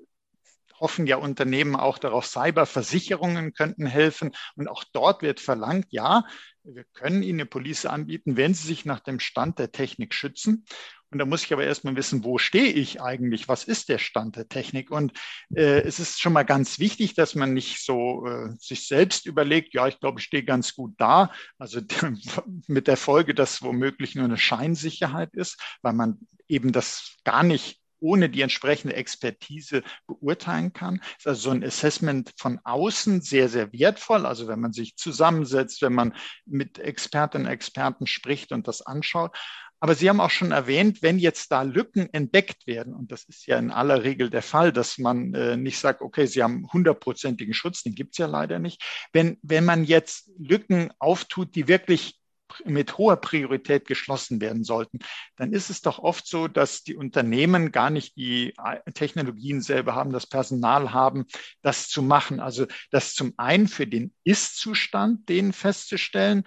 hoffen 0.82 1.06
ja 1.06 1.16
Unternehmen 1.16 1.76
auch 1.76 1.96
darauf, 1.96 2.26
Cyberversicherungen 2.26 3.54
könnten 3.54 3.86
helfen. 3.86 4.32
Und 4.56 4.68
auch 4.68 4.82
dort 4.92 5.22
wird 5.22 5.38
verlangt, 5.38 5.86
ja, 5.90 6.24
wir 6.64 6.84
können 6.92 7.22
Ihnen 7.22 7.40
eine 7.40 7.46
Police 7.46 7.86
anbieten, 7.86 8.36
wenn 8.36 8.52
Sie 8.52 8.66
sich 8.66 8.84
nach 8.84 9.00
dem 9.00 9.20
Stand 9.20 9.58
der 9.58 9.72
Technik 9.72 10.12
schützen. 10.12 10.64
Und 11.10 11.18
da 11.18 11.26
muss 11.26 11.44
ich 11.44 11.52
aber 11.52 11.64
erstmal 11.64 11.94
wissen, 11.94 12.24
wo 12.24 12.38
stehe 12.38 12.72
ich 12.72 13.00
eigentlich? 13.00 13.46
Was 13.46 13.64
ist 13.64 13.90
der 13.90 13.98
Stand 13.98 14.36
der 14.36 14.48
Technik? 14.48 14.90
Und 14.90 15.12
äh, 15.54 15.82
es 15.82 16.00
ist 16.00 16.20
schon 16.20 16.32
mal 16.32 16.44
ganz 16.44 16.78
wichtig, 16.78 17.14
dass 17.14 17.34
man 17.34 17.52
nicht 17.52 17.84
so 17.84 18.26
äh, 18.26 18.50
sich 18.58 18.88
selbst 18.88 19.26
überlegt, 19.26 19.74
ja, 19.74 19.86
ich 19.86 20.00
glaube, 20.00 20.20
ich 20.20 20.26
stehe 20.26 20.42
ganz 20.42 20.74
gut 20.74 20.94
da. 20.98 21.30
Also 21.58 21.80
mit 22.66 22.88
der 22.88 22.96
Folge, 22.96 23.34
dass 23.34 23.62
womöglich 23.62 24.14
nur 24.14 24.24
eine 24.24 24.38
Scheinsicherheit 24.38 25.34
ist, 25.34 25.60
weil 25.82 25.92
man 25.92 26.18
eben 26.48 26.72
das 26.72 27.18
gar 27.24 27.42
nicht 27.42 27.81
ohne 28.02 28.28
die 28.28 28.42
entsprechende 28.42 28.96
Expertise 28.96 29.82
beurteilen 30.06 30.72
kann. 30.72 31.00
Ist 31.18 31.26
also 31.26 31.40
so 31.40 31.50
ein 31.50 31.64
Assessment 31.64 32.32
von 32.36 32.58
außen 32.64 33.22
sehr, 33.22 33.48
sehr 33.48 33.72
wertvoll. 33.72 34.26
Also 34.26 34.48
wenn 34.48 34.60
man 34.60 34.72
sich 34.72 34.96
zusammensetzt, 34.96 35.80
wenn 35.82 35.94
man 35.94 36.14
mit 36.44 36.78
Expertinnen 36.78 37.46
und 37.46 37.52
Experten 37.52 38.06
spricht 38.06 38.52
und 38.52 38.68
das 38.68 38.82
anschaut. 38.82 39.36
Aber 39.82 39.96
Sie 39.96 40.08
haben 40.08 40.20
auch 40.20 40.30
schon 40.30 40.52
erwähnt, 40.52 41.02
wenn 41.02 41.18
jetzt 41.18 41.50
da 41.50 41.62
Lücken 41.62 42.08
entdeckt 42.12 42.68
werden, 42.68 42.94
und 42.94 43.10
das 43.10 43.24
ist 43.24 43.46
ja 43.46 43.58
in 43.58 43.72
aller 43.72 44.04
Regel 44.04 44.30
der 44.30 44.42
Fall, 44.42 44.72
dass 44.72 44.96
man 44.96 45.34
äh, 45.34 45.56
nicht 45.56 45.76
sagt, 45.76 46.02
okay, 46.02 46.26
Sie 46.26 46.40
haben 46.40 46.68
hundertprozentigen 46.72 47.52
Schutz, 47.52 47.82
den 47.82 47.96
gibt 47.96 48.14
es 48.14 48.18
ja 48.18 48.26
leider 48.26 48.60
nicht. 48.60 48.80
Wenn, 49.12 49.38
wenn 49.42 49.64
man 49.64 49.82
jetzt 49.82 50.30
Lücken 50.38 50.92
auftut, 51.00 51.56
die 51.56 51.66
wirklich 51.66 52.21
mit 52.64 52.98
hoher 52.98 53.16
Priorität 53.16 53.86
geschlossen 53.86 54.40
werden 54.40 54.64
sollten, 54.64 54.98
dann 55.36 55.52
ist 55.52 55.70
es 55.70 55.80
doch 55.80 55.98
oft 55.98 56.26
so, 56.26 56.48
dass 56.48 56.82
die 56.82 56.96
Unternehmen 56.96 57.72
gar 57.72 57.90
nicht 57.90 58.16
die 58.16 58.54
äh, 58.62 58.92
Technologien 58.92 59.60
selber 59.60 59.94
haben, 59.94 60.12
das 60.12 60.26
Personal 60.26 60.92
haben, 60.92 61.26
das 61.62 61.88
zu 61.88 62.02
machen. 62.02 62.40
Also 62.40 62.66
das 62.90 63.14
zum 63.14 63.34
einen 63.36 63.68
für 63.68 63.86
den 63.86 64.12
Ist-Zustand, 64.24 65.28
den 65.28 65.52
festzustellen, 65.52 66.44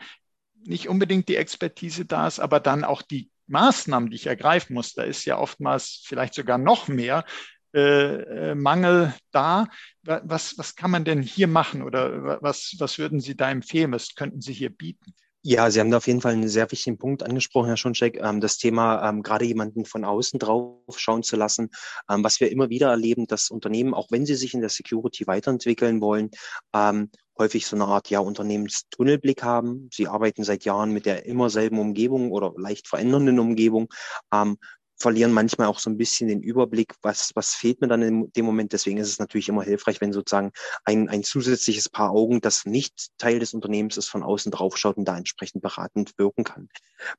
nicht 0.64 0.90
unbedingt 0.90 1.30
die 1.30 1.36
Expertise 1.36 2.06
da 2.06 2.28
ist, 2.28 2.40
aber 2.40 2.60
dann 2.60 2.84
auch 2.84 3.02
die 3.02 3.30
Maßnahmen, 3.48 4.10
die 4.10 4.16
ich 4.16 4.28
ergreifen 4.28 4.74
muss, 4.74 4.94
da 4.94 5.04
ist 5.04 5.26
ja 5.26 5.38
oftmals 5.38 6.02
vielleicht 6.06 6.34
sogar 6.34 6.58
noch 6.58 6.88
mehr 6.88 7.26
äh, 7.74 8.50
äh 8.52 8.56
Mangel 8.56 9.14
da. 9.32 9.68
Was, 10.02 10.58
was 10.58 10.76
kann 10.76 10.92
man 10.92 11.06
denn 11.06 11.22
hier 11.22 11.48
machen 11.48 11.82
oder 11.82 12.42
was, 12.42 12.76
was 12.80 12.98
würden 12.98 13.20
Sie 13.20 13.36
da 13.36 13.50
empfehlen? 13.50 13.92
Was 13.92 14.16
könnten 14.16 14.42
Sie 14.42 14.54
hier 14.54 14.70
bieten? 14.70 15.14
Ja, 15.48 15.70
Sie 15.70 15.80
haben 15.80 15.92
da 15.92 15.98
auf 15.98 16.08
jeden 16.08 16.22
Fall 16.22 16.34
einen 16.34 16.48
sehr 16.48 16.72
wichtigen 16.72 16.98
Punkt 16.98 17.22
angesprochen, 17.22 17.68
Herr 17.68 17.78
Schoncheck. 17.78 18.18
Ähm, 18.20 18.42
das 18.42 18.58
Thema, 18.58 19.08
ähm, 19.08 19.22
gerade 19.22 19.46
jemanden 19.46 19.86
von 19.86 20.04
außen 20.04 20.40
drauf 20.40 20.98
schauen 20.98 21.22
zu 21.22 21.36
lassen, 21.36 21.70
ähm, 22.10 22.24
was 22.24 22.40
wir 22.40 22.52
immer 22.52 22.72
wieder 22.72 22.90
erleben, 22.90 23.28
dass 23.28 23.52
Unternehmen, 23.52 23.94
auch 23.94 24.08
wenn 24.10 24.25
sie 24.25 24.34
sich 24.34 24.56
in 24.56 24.62
der 24.62 24.72
Security 24.72 25.28
weiterentwickeln 25.28 26.02
wollen, 26.02 26.32
häufig 27.38 27.68
so 27.68 27.75
eine 27.75 27.86
Art 27.86 28.10
ja 28.10 28.22
Unternehmenstunnelblick 28.22 29.44
haben. 29.44 29.90
Sie 29.94 30.08
arbeiten 30.08 30.44
seit 30.44 30.66
Jahren 30.66 30.92
mit 30.92 31.06
der 31.06 31.25
immer 31.28 31.52
selben 31.52 31.78
Umgebung 31.78 32.32
oder 32.32 32.54
leicht 32.58 32.88
verändernden 32.88 33.38
Umgebung, 33.38 33.90
ähm, 34.34 34.58
verlieren 35.06 35.34
manchmal 35.34 35.68
auch 35.68 35.78
so 35.78 35.92
ein 35.92 35.98
bisschen 35.98 36.30
den 36.30 36.42
Überblick, 36.42 36.96
was, 37.04 37.30
was 37.36 37.54
fehlt 37.54 37.80
mir 37.80 37.88
dann 37.88 38.02
in 38.02 38.32
dem 38.32 38.44
Moment. 38.44 38.74
Deswegen 38.74 38.98
ist 38.98 39.10
es 39.10 39.20
natürlich 39.20 39.50
immer 39.50 39.62
hilfreich, 39.62 40.02
wenn 40.02 40.12
sozusagen 40.12 40.52
ein, 40.84 41.10
ein 41.10 41.24
zusätzliches 41.24 41.90
Paar 41.90 42.10
Augen, 42.10 42.42
das 42.42 42.66
nicht 42.66 43.10
Teil 43.20 43.38
des 43.38 43.54
Unternehmens 43.54 43.98
ist, 43.98 44.08
von 44.08 44.24
außen 44.24 44.52
drauf 44.52 44.80
schaut 44.80 44.98
und 44.98 45.08
da 45.08 45.16
entsprechend 45.16 45.62
beratend 45.62 46.14
wirken 46.18 46.44
kann. 46.44 46.70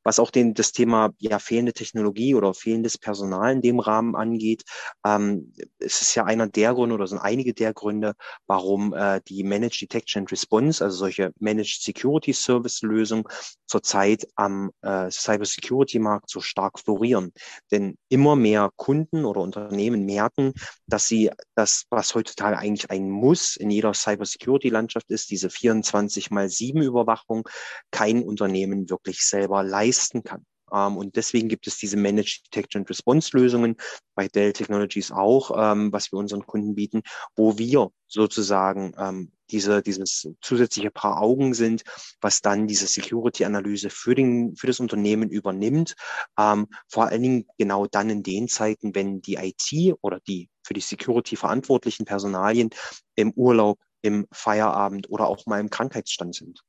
Was 0.02 0.18
auch 0.18 0.32
den, 0.32 0.54
das 0.54 0.72
Thema 0.72 1.10
ja 1.18 1.38
fehlende 1.38 1.74
Technologie 1.74 2.34
oder 2.34 2.54
fehlendes 2.54 2.98
Personal 2.98 3.52
in 3.52 3.62
dem 3.62 3.78
Rahmen 3.78 4.16
angeht, 4.16 4.64
ähm, 5.04 5.52
es 5.78 6.02
ist 6.02 6.16
ja 6.16 6.24
einer 6.24 6.48
der 6.48 6.74
Gründe 6.74 6.96
oder 6.96 7.06
sind 7.06 7.18
einige 7.18 7.54
der 7.54 7.72
Gründe, 7.72 8.14
warum 8.48 8.94
äh, 8.94 9.20
die 9.28 9.44
Managed 9.44 9.80
Detection 9.80 10.22
and 10.22 10.32
Response, 10.32 10.82
also 10.82 10.96
solche 10.96 11.32
Managed 11.38 11.82
Security 11.82 12.32
Service 12.32 12.82
Lösungen 12.82 13.24
zurzeit 13.66 14.26
am 14.34 14.72
äh, 14.82 15.08
Cyber 15.10 15.44
Security 15.44 16.00
Markt 16.00 16.30
so 16.30 16.40
stark 16.40 16.80
florieren. 16.80 17.32
Denn 17.70 17.75
immer 18.08 18.36
mehr 18.36 18.70
Kunden 18.76 19.24
oder 19.24 19.40
Unternehmen 19.40 20.04
merken, 20.04 20.52
dass 20.86 21.06
sie 21.06 21.30
das, 21.54 21.84
was 21.90 22.14
heutzutage 22.14 22.58
eigentlich 22.58 22.90
ein 22.90 23.10
Muss 23.10 23.56
in 23.56 23.70
jeder 23.70 23.94
Cybersecurity-Landschaft 23.94 25.10
ist, 25.10 25.30
diese 25.30 25.50
24 25.50 26.30
mal 26.30 26.48
7 26.48 26.82
Überwachung, 26.82 27.48
kein 27.90 28.22
Unternehmen 28.22 28.88
wirklich 28.90 29.22
selber 29.24 29.62
leisten 29.62 30.22
kann. 30.22 30.44
Ähm, 30.72 30.96
und 30.96 31.16
deswegen 31.16 31.48
gibt 31.48 31.66
es 31.66 31.78
diese 31.78 31.96
Managed 31.96 32.46
Detection 32.46 32.80
and 32.80 32.90
Response 32.90 33.36
Lösungen 33.36 33.76
bei 34.14 34.28
Dell 34.28 34.52
Technologies 34.52 35.10
auch, 35.10 35.50
ähm, 35.56 35.92
was 35.92 36.12
wir 36.12 36.18
unseren 36.18 36.46
Kunden 36.46 36.74
bieten, 36.74 37.02
wo 37.34 37.58
wir 37.58 37.90
sozusagen 38.08 38.94
ähm, 38.98 39.32
diese, 39.50 39.82
dieses 39.82 40.28
zusätzliche 40.40 40.90
Paar 40.90 41.20
Augen 41.20 41.54
sind, 41.54 41.84
was 42.20 42.40
dann 42.40 42.66
diese 42.66 42.86
Security-Analyse 42.86 43.90
für, 43.90 44.14
den, 44.14 44.56
für 44.56 44.66
das 44.66 44.80
Unternehmen 44.80 45.30
übernimmt. 45.30 45.94
Ähm, 46.38 46.66
vor 46.88 47.06
allen 47.06 47.22
Dingen 47.22 47.46
genau 47.58 47.86
dann 47.86 48.10
in 48.10 48.22
den 48.22 48.48
Zeiten, 48.48 48.94
wenn 48.94 49.20
die 49.22 49.36
IT 49.36 49.96
oder 50.00 50.20
die 50.26 50.48
für 50.64 50.74
die 50.74 50.80
Security 50.80 51.36
verantwortlichen 51.36 52.04
Personalien 52.04 52.70
im 53.14 53.32
Urlaub, 53.32 53.78
im 54.02 54.26
Feierabend 54.32 55.10
oder 55.10 55.28
auch 55.28 55.46
mal 55.46 55.60
im 55.60 55.70
Krankheitsstand 55.70 56.34
sind. 56.34 56.62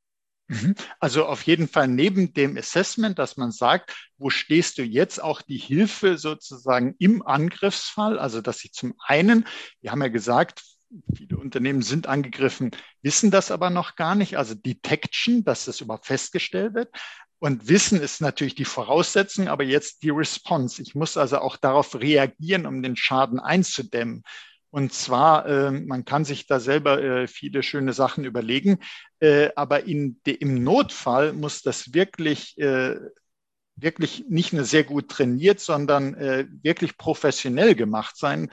Mhm. 0.48 0.76
Also 1.00 1.26
auf 1.26 1.44
jeden 1.44 1.68
Fall 1.68 1.88
neben 1.88 2.34
dem 2.34 2.58
Assessment, 2.58 3.20
dass 3.20 3.38
man 3.38 3.52
sagt, 3.52 3.94
wo 4.18 4.30
stehst 4.30 4.78
du 4.78 4.84
jetzt, 4.84 5.22
auch 5.22 5.42
die 5.42 5.58
Hilfe 5.58 6.18
sozusagen 6.18 6.96
im 7.00 7.26
Angriffsfall. 7.26 8.18
Also 8.18 8.42
dass 8.42 8.64
ich 8.64 8.74
zum 8.74 8.94
einen, 9.00 9.46
wir 9.82 9.92
haben 9.92 10.02
ja 10.02 10.08
gesagt, 10.08 10.64
viele 11.16 11.38
Unternehmen 11.38 11.82
sind 11.82 12.08
angegriffen, 12.08 12.72
wissen 13.02 13.30
das 13.30 13.52
aber 13.52 13.70
noch 13.70 13.96
gar 13.96 14.16
nicht. 14.16 14.38
Also 14.38 14.56
Detection, 14.56 15.44
dass 15.44 15.66
das 15.66 15.82
überhaupt 15.82 16.06
festgestellt 16.06 16.74
wird. 16.74 16.90
Und 17.40 17.68
Wissen 17.68 18.02
ist 18.02 18.22
natürlich 18.22 18.56
die 18.56 18.66
Voraussetzung, 18.66 19.48
aber 19.48 19.64
jetzt 19.64 20.02
die 20.02 20.10
Response. 20.10 20.82
Ich 20.82 20.96
muss 20.96 21.18
also 21.18 21.40
auch 21.40 21.58
darauf 21.58 21.94
reagieren, 21.94 22.66
um 22.66 22.82
den 22.82 22.96
Schaden 22.96 23.40
einzudämmen. 23.40 24.24
Und 24.78 24.94
zwar, 24.94 25.48
äh, 25.48 25.72
man 25.72 26.06
kann 26.06 26.24
sich 26.24 26.46
da 26.46 26.60
selber 26.60 27.02
äh, 27.02 27.28
viele 27.28 27.64
schöne 27.64 27.94
Sachen 27.94 28.26
überlegen, 28.26 28.78
äh, 29.20 29.50
aber 29.56 29.86
in 29.86 30.22
de, 30.28 30.36
im 30.36 30.64
Notfall 30.64 31.34
muss 31.34 31.64
das 31.64 31.96
wirklich, 31.96 32.56
äh, 32.60 32.96
wirklich 33.76 34.26
nicht 34.30 34.54
nur 34.54 34.66
sehr 34.66 34.84
gut 34.84 35.10
trainiert, 35.10 35.60
sondern 35.62 36.14
äh, 36.14 36.46
wirklich 36.62 36.96
professionell 36.96 37.74
gemacht 37.74 38.18
sein, 38.18 38.52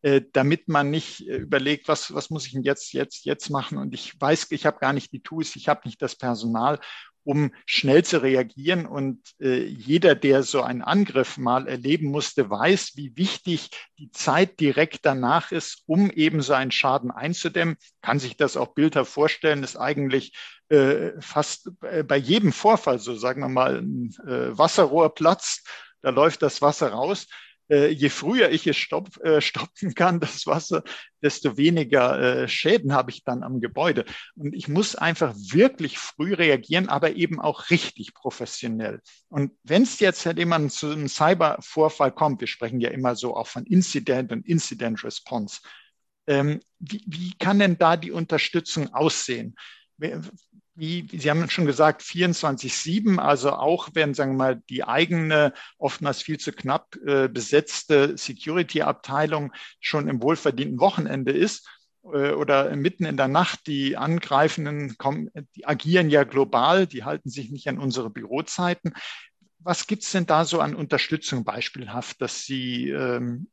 äh, 0.00 0.22
damit 0.32 0.66
man 0.66 0.90
nicht 0.90 1.20
überlegt, 1.26 1.88
was, 1.88 2.14
was 2.14 2.30
muss 2.30 2.46
ich 2.46 2.52
denn 2.52 2.62
jetzt, 2.62 2.94
jetzt, 2.94 3.26
jetzt 3.26 3.50
machen? 3.50 3.76
Und 3.76 3.92
ich 3.92 4.18
weiß, 4.18 4.46
ich 4.52 4.64
habe 4.64 4.78
gar 4.78 4.94
nicht 4.94 5.12
die 5.12 5.20
Tools, 5.20 5.56
ich 5.56 5.68
habe 5.68 5.82
nicht 5.84 6.00
das 6.00 6.16
Personal, 6.16 6.80
um 7.26 7.52
schnell 7.66 8.04
zu 8.04 8.22
reagieren. 8.22 8.86
Und 8.86 9.20
äh, 9.40 9.64
jeder, 9.64 10.14
der 10.14 10.44
so 10.44 10.62
einen 10.62 10.80
Angriff 10.80 11.38
mal 11.38 11.66
erleben 11.66 12.06
musste, 12.06 12.48
weiß, 12.48 12.92
wie 12.94 13.16
wichtig 13.16 13.70
die 13.98 14.12
Zeit 14.12 14.60
direkt 14.60 15.04
danach 15.04 15.50
ist, 15.50 15.82
um 15.86 16.10
eben 16.10 16.40
so 16.40 16.52
einen 16.52 16.70
Schaden 16.70 17.10
einzudämmen. 17.10 17.76
Kann 18.00 18.20
sich 18.20 18.36
das 18.36 18.56
auch 18.56 18.74
bildhaft 18.74 19.10
vorstellen, 19.10 19.64
ist 19.64 19.76
eigentlich 19.76 20.36
äh, 20.68 21.20
fast 21.20 21.70
äh, 21.82 22.04
bei 22.04 22.16
jedem 22.16 22.52
Vorfall, 22.52 23.00
so 23.00 23.16
sagen 23.16 23.40
wir 23.40 23.48
mal, 23.48 23.78
ein 23.78 24.14
äh, 24.24 24.56
Wasserrohr 24.56 25.12
platzt, 25.12 25.68
da 26.02 26.10
läuft 26.10 26.42
das 26.42 26.62
Wasser 26.62 26.90
raus 26.90 27.26
je 27.68 28.08
früher 28.08 28.50
ich 28.50 28.66
es 28.66 28.76
stopp, 28.76 29.16
äh, 29.24 29.40
stoppen 29.40 29.94
kann, 29.94 30.20
das 30.20 30.46
Wasser, 30.46 30.82
desto 31.22 31.56
weniger 31.56 32.42
äh, 32.42 32.48
Schäden 32.48 32.92
habe 32.92 33.10
ich 33.10 33.24
dann 33.24 33.42
am 33.42 33.60
Gebäude. 33.60 34.04
Und 34.36 34.54
ich 34.54 34.68
muss 34.68 34.94
einfach 34.94 35.34
wirklich 35.36 35.98
früh 35.98 36.34
reagieren, 36.34 36.88
aber 36.88 37.16
eben 37.16 37.40
auch 37.40 37.70
richtig 37.70 38.14
professionell. 38.14 39.00
Und 39.28 39.52
wenn 39.64 39.82
es 39.82 39.98
jetzt 40.00 40.26
halt 40.26 40.38
immer 40.38 40.68
zu 40.68 40.90
einem 40.90 41.08
Cybervorfall 41.08 42.12
kommt, 42.12 42.40
wir 42.40 42.48
sprechen 42.48 42.80
ja 42.80 42.90
immer 42.90 43.16
so 43.16 43.36
auch 43.36 43.48
von 43.48 43.64
Incident 43.64 44.32
und 44.32 44.46
Incident 44.46 45.02
Response, 45.02 45.60
ähm, 46.28 46.60
wie, 46.78 47.02
wie 47.06 47.32
kann 47.38 47.58
denn 47.58 47.78
da 47.78 47.96
die 47.96 48.10
Unterstützung 48.10 48.92
aussehen? 48.92 49.56
Wie, 49.98 51.08
Sie 51.10 51.30
haben 51.30 51.48
schon 51.48 51.66
gesagt, 51.66 52.02
24-7, 52.02 53.18
also 53.18 53.52
auch 53.52 53.88
wenn, 53.94 54.14
sagen 54.14 54.32
wir 54.32 54.38
mal, 54.38 54.62
die 54.68 54.84
eigene, 54.84 55.54
oftmals 55.78 56.22
viel 56.22 56.38
zu 56.38 56.52
knapp 56.52 56.96
äh, 57.06 57.28
besetzte 57.28 58.16
Security-Abteilung 58.16 59.52
schon 59.80 60.08
im 60.08 60.22
wohlverdienten 60.22 60.78
Wochenende 60.78 61.32
ist 61.32 61.68
äh, 62.04 62.32
oder 62.32 62.76
mitten 62.76 63.06
in 63.06 63.16
der 63.16 63.28
Nacht, 63.28 63.66
die 63.66 63.96
Angreifenden 63.96 64.98
kommen, 64.98 65.30
die 65.56 65.66
agieren 65.66 66.10
ja 66.10 66.24
global, 66.24 66.86
die 66.86 67.04
halten 67.04 67.30
sich 67.30 67.50
nicht 67.50 67.68
an 67.68 67.78
unsere 67.78 68.10
Bürozeiten. 68.10 68.92
Was 69.58 69.86
gibt's 69.86 70.12
denn 70.12 70.26
da 70.26 70.44
so 70.44 70.60
an 70.60 70.76
Unterstützung 70.76 71.44
beispielhaft, 71.44 72.20
dass 72.20 72.44
Sie 72.44 72.90
ähm, 72.90 73.48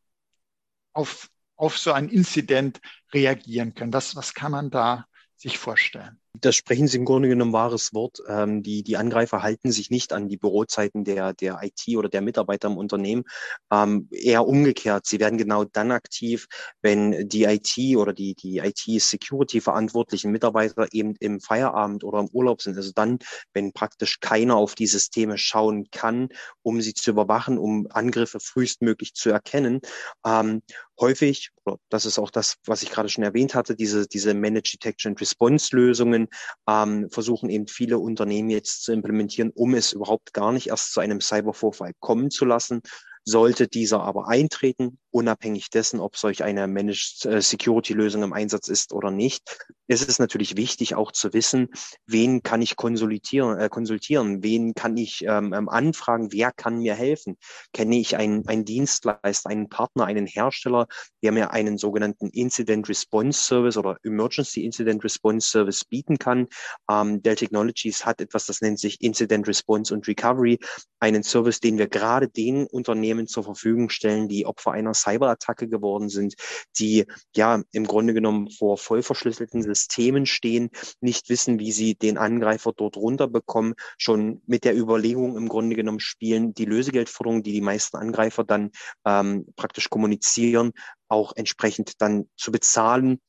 auf, 0.91 1.29
auf 1.55 1.77
so 1.77 1.93
ein 1.93 2.09
Inzident 2.09 2.81
reagieren 3.13 3.73
können? 3.73 3.93
Was, 3.93 4.15
was 4.15 4.33
kann 4.33 4.51
man 4.51 4.69
da 4.69 5.07
sich 5.38 5.57
vorstellen? 5.57 6.19
Das 6.41 6.55
sprechen 6.55 6.87
Sie 6.87 6.97
im 6.97 7.05
Grunde 7.05 7.29
genommen 7.29 7.53
wahres 7.53 7.93
Wort. 7.93 8.17
Ähm, 8.27 8.63
die, 8.63 8.81
die 8.81 8.97
Angreifer 8.97 9.43
halten 9.43 9.71
sich 9.71 9.91
nicht 9.91 10.13
an 10.13 10.29
die 10.29 10.37
Bürozeiten 10.37 11.03
der, 11.03 11.33
der 11.33 11.59
IT 11.61 11.95
oder 11.95 12.09
der 12.09 12.21
Mitarbeiter 12.21 12.69
im 12.69 12.77
Unternehmen. 12.77 13.23
Ähm, 13.71 14.09
eher 14.11 14.47
umgekehrt. 14.47 15.05
Sie 15.05 15.19
werden 15.19 15.37
genau 15.37 15.63
dann 15.63 15.91
aktiv, 15.91 16.47
wenn 16.81 17.29
die 17.29 17.43
IT 17.43 17.77
oder 17.97 18.13
die, 18.13 18.33
die 18.33 18.57
IT-Security-verantwortlichen 18.57 20.31
Mitarbeiter 20.31 20.87
eben 20.91 21.15
im 21.19 21.39
Feierabend 21.39 22.03
oder 22.03 22.21
im 22.21 22.29
Urlaub 22.29 22.63
sind. 22.63 22.77
Also 22.77 22.91
dann, 22.95 23.19
wenn 23.53 23.71
praktisch 23.71 24.19
keiner 24.19 24.55
auf 24.55 24.73
die 24.73 24.87
Systeme 24.87 25.37
schauen 25.37 25.89
kann, 25.91 26.29
um 26.63 26.81
sie 26.81 26.95
zu 26.95 27.11
überwachen, 27.11 27.59
um 27.59 27.85
Angriffe 27.91 28.39
frühestmöglich 28.39 29.13
zu 29.13 29.29
erkennen. 29.29 29.81
Ähm, 30.25 30.63
häufig, 30.99 31.51
das 31.89 32.05
ist 32.05 32.17
auch 32.17 32.31
das, 32.31 32.57
was 32.65 32.81
ich 32.83 32.89
gerade 32.89 33.09
schon 33.09 33.23
erwähnt 33.23 33.55
hatte, 33.55 33.75
diese, 33.75 34.07
diese 34.07 34.33
Managed 34.33 34.73
Detection 34.73 35.15
Response 35.15 35.75
Lösungen, 35.75 36.22
Lösungen 36.23 36.29
ähm, 36.67 37.09
versuchen 37.09 37.49
eben 37.49 37.67
viele 37.67 37.99
Unternehmen 37.99 38.49
jetzt 38.49 38.83
zu 38.83 38.93
implementieren, 38.93 39.51
um 39.53 39.73
es 39.73 39.93
überhaupt 39.93 40.33
gar 40.33 40.51
nicht 40.51 40.67
erst 40.67 40.93
zu 40.93 40.99
einem 40.99 41.21
Cybervorfall 41.21 41.93
kommen 41.99 42.31
zu 42.31 42.45
lassen. 42.45 42.81
Sollte 43.25 43.69
dieser 43.69 44.01
aber 44.01 44.27
eintreten, 44.27 44.99
unabhängig 45.09 45.69
dessen, 45.69 46.01
ob 46.01 46.17
solch 46.17 46.43
eine 46.43 46.67
Managed 46.67 47.25
äh, 47.25 47.41
Security 47.41 47.93
Lösung 47.93 48.21
im 48.21 48.33
Einsatz 48.33 48.67
ist 48.67 48.91
oder 48.91 49.11
nicht, 49.11 49.57
ist 50.01 50.09
es 50.09 50.19
natürlich 50.19 50.57
wichtig 50.57 50.95
auch 50.95 51.12
zu 51.12 51.33
wissen, 51.33 51.69
wen 52.05 52.43
kann 52.43 52.62
ich 52.62 52.75
konsultieren, 52.75 53.59
äh, 53.59 53.69
konsultieren, 53.69 54.43
wen 54.43 54.73
kann 54.73 54.97
ich 54.97 55.23
ähm, 55.27 55.53
ähm, 55.53 55.69
anfragen, 55.69 56.31
wer 56.31 56.51
kann 56.51 56.79
mir 56.79 56.95
helfen? 56.95 57.38
Kenne 57.73 57.97
ich 57.97 58.17
einen, 58.17 58.47
einen 58.47 58.65
Dienstleister, 58.65 59.50
einen 59.50 59.69
Partner, 59.69 60.05
einen 60.05 60.25
Hersteller, 60.25 60.88
der 61.21 61.31
mir 61.31 61.51
einen 61.51 61.77
sogenannten 61.77 62.29
Incident 62.29 62.89
Response 62.89 63.41
Service 63.41 63.77
oder 63.77 63.97
Emergency 64.03 64.63
Incident 64.65 65.03
Response 65.03 65.47
Service 65.47 65.85
bieten 65.85 66.17
kann? 66.17 66.47
Ähm, 66.89 67.21
Dell 67.21 67.35
Technologies 67.35 68.05
hat 68.05 68.21
etwas, 68.21 68.45
das 68.45 68.62
nennt 68.62 68.79
sich 68.79 69.01
Incident 69.01 69.47
Response 69.47 69.93
und 69.93 70.07
Recovery, 70.07 70.59
einen 71.00 71.23
Service, 71.23 71.59
den 71.59 71.77
wir 71.77 71.88
gerade 71.88 72.27
den 72.27 72.65
Unternehmen 72.67 73.27
zur 73.27 73.43
Verfügung 73.43 73.89
stellen, 73.89 74.27
die 74.27 74.45
Opfer 74.45 74.71
einer 74.71 74.93
Cyberattacke 74.93 75.67
geworden 75.67 76.09
sind, 76.09 76.35
die 76.79 77.05
ja 77.35 77.62
im 77.71 77.85
Grunde 77.85 78.13
genommen 78.13 78.50
vor 78.50 78.77
voll 78.77 79.03
verschlüsselten 79.03 79.62
Systemen 79.62 79.82
stehen, 80.25 80.69
nicht 81.01 81.29
wissen, 81.29 81.59
wie 81.59 81.71
sie 81.71 81.95
den 81.95 82.17
Angreifer 82.17 82.73
dort 82.75 82.97
runterbekommen, 82.97 83.73
schon 83.97 84.41
mit 84.45 84.63
der 84.63 84.75
Überlegung 84.75 85.37
im 85.37 85.49
Grunde 85.49 85.75
genommen 85.75 85.99
spielen, 85.99 86.53
die 86.53 86.65
Lösegeldforderung, 86.65 87.43
die 87.43 87.51
die 87.51 87.61
meisten 87.61 87.97
Angreifer 87.97 88.43
dann 88.43 88.71
ähm, 89.05 89.45
praktisch 89.55 89.89
kommunizieren, 89.89 90.71
auch 91.07 91.33
entsprechend 91.35 92.01
dann 92.01 92.29
zu 92.37 92.51
bezahlen. 92.51 93.19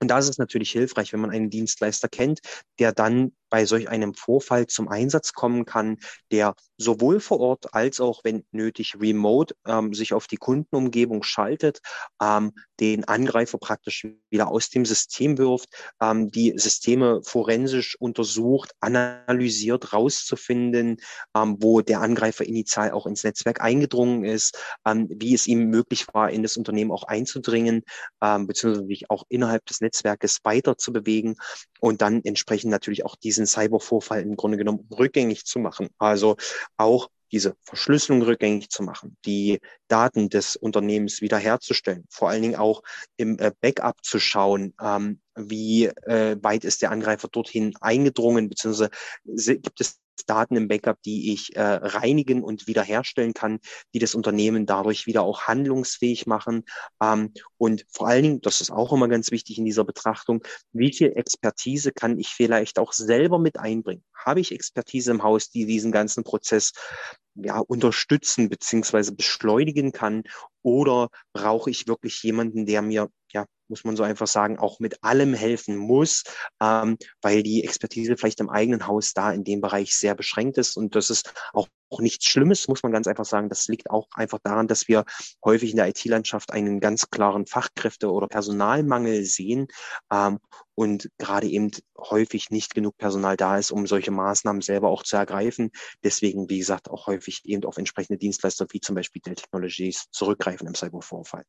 Und 0.00 0.08
da 0.08 0.18
ist 0.18 0.28
es 0.28 0.38
natürlich 0.38 0.70
hilfreich, 0.70 1.12
wenn 1.12 1.20
man 1.20 1.30
einen 1.30 1.48
Dienstleister 1.48 2.08
kennt, 2.08 2.40
der 2.78 2.92
dann 2.92 3.32
bei 3.50 3.64
solch 3.64 3.88
einem 3.88 4.14
Vorfall 4.14 4.66
zum 4.66 4.88
Einsatz 4.88 5.32
kommen 5.32 5.64
kann, 5.64 5.98
der 6.30 6.54
sowohl 6.78 7.20
vor 7.20 7.40
Ort 7.40 7.74
als 7.74 8.00
auch, 8.00 8.20
wenn 8.24 8.44
nötig, 8.50 8.96
remote 9.00 9.54
ähm, 9.66 9.94
sich 9.94 10.12
auf 10.12 10.26
die 10.26 10.36
Kundenumgebung 10.36 11.22
schaltet, 11.22 11.80
ähm, 12.22 12.52
den 12.80 13.04
Angreifer 13.04 13.58
praktisch 13.58 14.06
wieder 14.30 14.48
aus 14.48 14.68
dem 14.68 14.84
System 14.84 15.38
wirft, 15.38 15.68
ähm, 16.00 16.30
die 16.30 16.52
Systeme 16.56 17.22
forensisch 17.22 17.96
untersucht, 17.98 18.72
analysiert, 18.80 19.92
rauszufinden, 19.92 20.98
ähm, 21.34 21.56
wo 21.60 21.80
der 21.80 22.00
Angreifer 22.00 22.44
initial 22.44 22.90
auch 22.90 23.06
ins 23.06 23.24
Netzwerk 23.24 23.60
eingedrungen 23.62 24.24
ist, 24.24 24.58
ähm, 24.86 25.08
wie 25.10 25.34
es 25.34 25.46
ihm 25.46 25.70
möglich 25.70 26.06
war, 26.12 26.30
in 26.30 26.42
das 26.42 26.56
Unternehmen 26.56 26.92
auch 26.92 27.04
einzudringen, 27.04 27.82
ähm, 28.22 28.46
beziehungsweise 28.46 28.86
sich 28.86 29.10
auch 29.10 29.24
innerhalb 29.28 29.64
des 29.66 29.80
Netzwerkes 29.80 30.40
weiter 30.44 30.76
zu 30.76 30.92
bewegen 30.92 31.36
und 31.80 32.02
dann 32.02 32.22
entsprechend 32.24 32.70
natürlich 32.70 33.04
auch 33.04 33.16
diesen 33.36 33.46
Cybervorfall 33.46 34.22
im 34.22 34.36
Grunde 34.36 34.56
genommen 34.56 34.88
rückgängig 34.90 35.44
zu 35.44 35.58
machen. 35.58 35.88
Also 35.98 36.36
auch 36.76 37.08
diese 37.32 37.56
Verschlüsselung 37.62 38.22
rückgängig 38.22 38.70
zu 38.70 38.82
machen, 38.82 39.16
die 39.24 39.60
Daten 39.88 40.28
des 40.28 40.56
Unternehmens 40.56 41.20
wiederherzustellen, 41.20 42.04
vor 42.08 42.28
allen 42.28 42.42
Dingen 42.42 42.56
auch 42.56 42.82
im 43.16 43.38
äh, 43.38 43.52
Backup 43.60 43.96
zu 44.04 44.20
schauen, 44.20 44.74
ähm, 44.80 45.20
wie 45.34 45.86
äh, 45.86 46.36
weit 46.40 46.64
ist 46.64 46.82
der 46.82 46.92
Angreifer 46.92 47.28
dorthin 47.28 47.74
eingedrungen, 47.80 48.48
beziehungsweise 48.48 48.90
gibt 49.58 49.80
es 49.80 49.98
Daten 50.24 50.56
im 50.56 50.68
Backup, 50.68 51.02
die 51.02 51.32
ich 51.32 51.54
äh, 51.56 51.60
reinigen 51.62 52.42
und 52.42 52.66
wiederherstellen 52.66 53.34
kann, 53.34 53.58
die 53.94 53.98
das 53.98 54.14
Unternehmen 54.14 54.66
dadurch 54.66 55.06
wieder 55.06 55.22
auch 55.22 55.42
handlungsfähig 55.42 56.26
machen. 56.26 56.64
Ähm, 57.02 57.32
und 57.58 57.84
vor 57.90 58.08
allen 58.08 58.22
Dingen, 58.22 58.40
das 58.40 58.60
ist 58.60 58.70
auch 58.70 58.92
immer 58.92 59.08
ganz 59.08 59.30
wichtig 59.30 59.58
in 59.58 59.64
dieser 59.64 59.84
Betrachtung, 59.84 60.42
wie 60.72 60.92
viel 60.92 61.12
Expertise 61.14 61.92
kann 61.92 62.18
ich 62.18 62.28
vielleicht 62.28 62.78
auch 62.78 62.92
selber 62.92 63.38
mit 63.38 63.58
einbringen? 63.58 64.04
Habe 64.14 64.40
ich 64.40 64.52
Expertise 64.52 65.10
im 65.10 65.22
Haus, 65.22 65.50
die 65.50 65.66
diesen 65.66 65.92
ganzen 65.92 66.24
Prozess 66.24 66.72
ja, 67.34 67.58
unterstützen 67.58 68.48
beziehungsweise 68.48 69.14
beschleunigen 69.14 69.92
kann? 69.92 70.24
Oder 70.62 71.10
brauche 71.32 71.70
ich 71.70 71.86
wirklich 71.86 72.22
jemanden, 72.22 72.66
der 72.66 72.82
mir 72.82 73.08
ja, 73.36 73.46
muss 73.68 73.84
man 73.84 73.96
so 73.96 74.02
einfach 74.02 74.26
sagen, 74.26 74.58
auch 74.58 74.80
mit 74.80 75.02
allem 75.04 75.34
helfen 75.34 75.76
muss, 75.76 76.24
ähm, 76.62 76.96
weil 77.20 77.42
die 77.42 77.64
Expertise 77.64 78.16
vielleicht 78.16 78.40
im 78.40 78.48
eigenen 78.48 78.86
Haus 78.86 79.12
da 79.12 79.30
in 79.32 79.44
dem 79.44 79.60
Bereich 79.60 79.94
sehr 79.94 80.14
beschränkt 80.14 80.56
ist. 80.56 80.76
Und 80.76 80.94
das 80.94 81.10
ist 81.10 81.34
auch, 81.52 81.68
auch 81.90 82.00
nichts 82.00 82.24
Schlimmes, 82.24 82.66
muss 82.68 82.82
man 82.82 82.92
ganz 82.92 83.06
einfach 83.06 83.26
sagen. 83.26 83.50
Das 83.50 83.68
liegt 83.68 83.90
auch 83.90 84.08
einfach 84.14 84.38
daran, 84.42 84.68
dass 84.68 84.88
wir 84.88 85.04
häufig 85.44 85.70
in 85.72 85.76
der 85.76 85.88
IT-Landschaft 85.88 86.52
einen 86.52 86.80
ganz 86.80 87.10
klaren 87.10 87.44
Fachkräfte- 87.46 88.10
oder 88.10 88.26
Personalmangel 88.28 89.24
sehen 89.24 89.68
ähm, 90.10 90.38
und 90.74 91.10
gerade 91.18 91.46
eben 91.46 91.70
häufig 91.98 92.50
nicht 92.50 92.74
genug 92.74 92.96
Personal 92.96 93.36
da 93.36 93.58
ist, 93.58 93.70
um 93.70 93.86
solche 93.86 94.12
Maßnahmen 94.12 94.62
selber 94.62 94.88
auch 94.88 95.02
zu 95.02 95.16
ergreifen. 95.16 95.70
Deswegen, 96.02 96.48
wie 96.48 96.58
gesagt, 96.58 96.90
auch 96.90 97.06
häufig 97.06 97.42
eben 97.44 97.64
auf 97.64 97.76
entsprechende 97.76 98.18
Dienstleister 98.18 98.66
wie 98.70 98.80
zum 98.80 98.94
Beispiel 98.94 99.20
Dell 99.20 99.34
Technologies 99.34 100.06
zurückgreifen 100.10 100.66
im 100.66 100.74
Cybervorfall. 100.74 101.44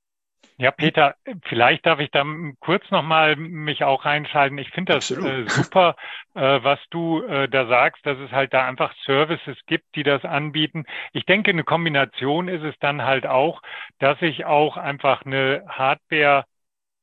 Ja, 0.59 0.71
Peter, 0.71 1.15
vielleicht 1.43 1.85
darf 1.85 1.99
ich 1.99 2.09
da 2.09 2.25
kurz 2.59 2.89
nochmal 2.89 3.35
mich 3.35 3.83
auch 3.83 4.05
reinschalten. 4.05 4.57
Ich 4.57 4.71
finde 4.71 4.93
das 4.93 5.11
äh, 5.11 5.43
super, 5.47 5.95
äh, 6.33 6.59
was 6.63 6.79
du 6.89 7.21
äh, 7.21 7.47
da 7.47 7.67
sagst, 7.67 8.03
dass 8.07 8.17
es 8.17 8.31
halt 8.31 8.53
da 8.53 8.65
einfach 8.65 8.91
Services 9.05 9.55
gibt, 9.67 9.85
die 9.95 10.01
das 10.01 10.25
anbieten. 10.25 10.85
Ich 11.13 11.25
denke, 11.25 11.51
eine 11.51 11.63
Kombination 11.63 12.47
ist 12.47 12.63
es 12.63 12.73
dann 12.79 13.03
halt 13.03 13.27
auch, 13.27 13.61
dass 13.99 14.19
ich 14.23 14.45
auch 14.45 14.77
einfach 14.77 15.25
eine 15.25 15.63
Hardware 15.67 16.45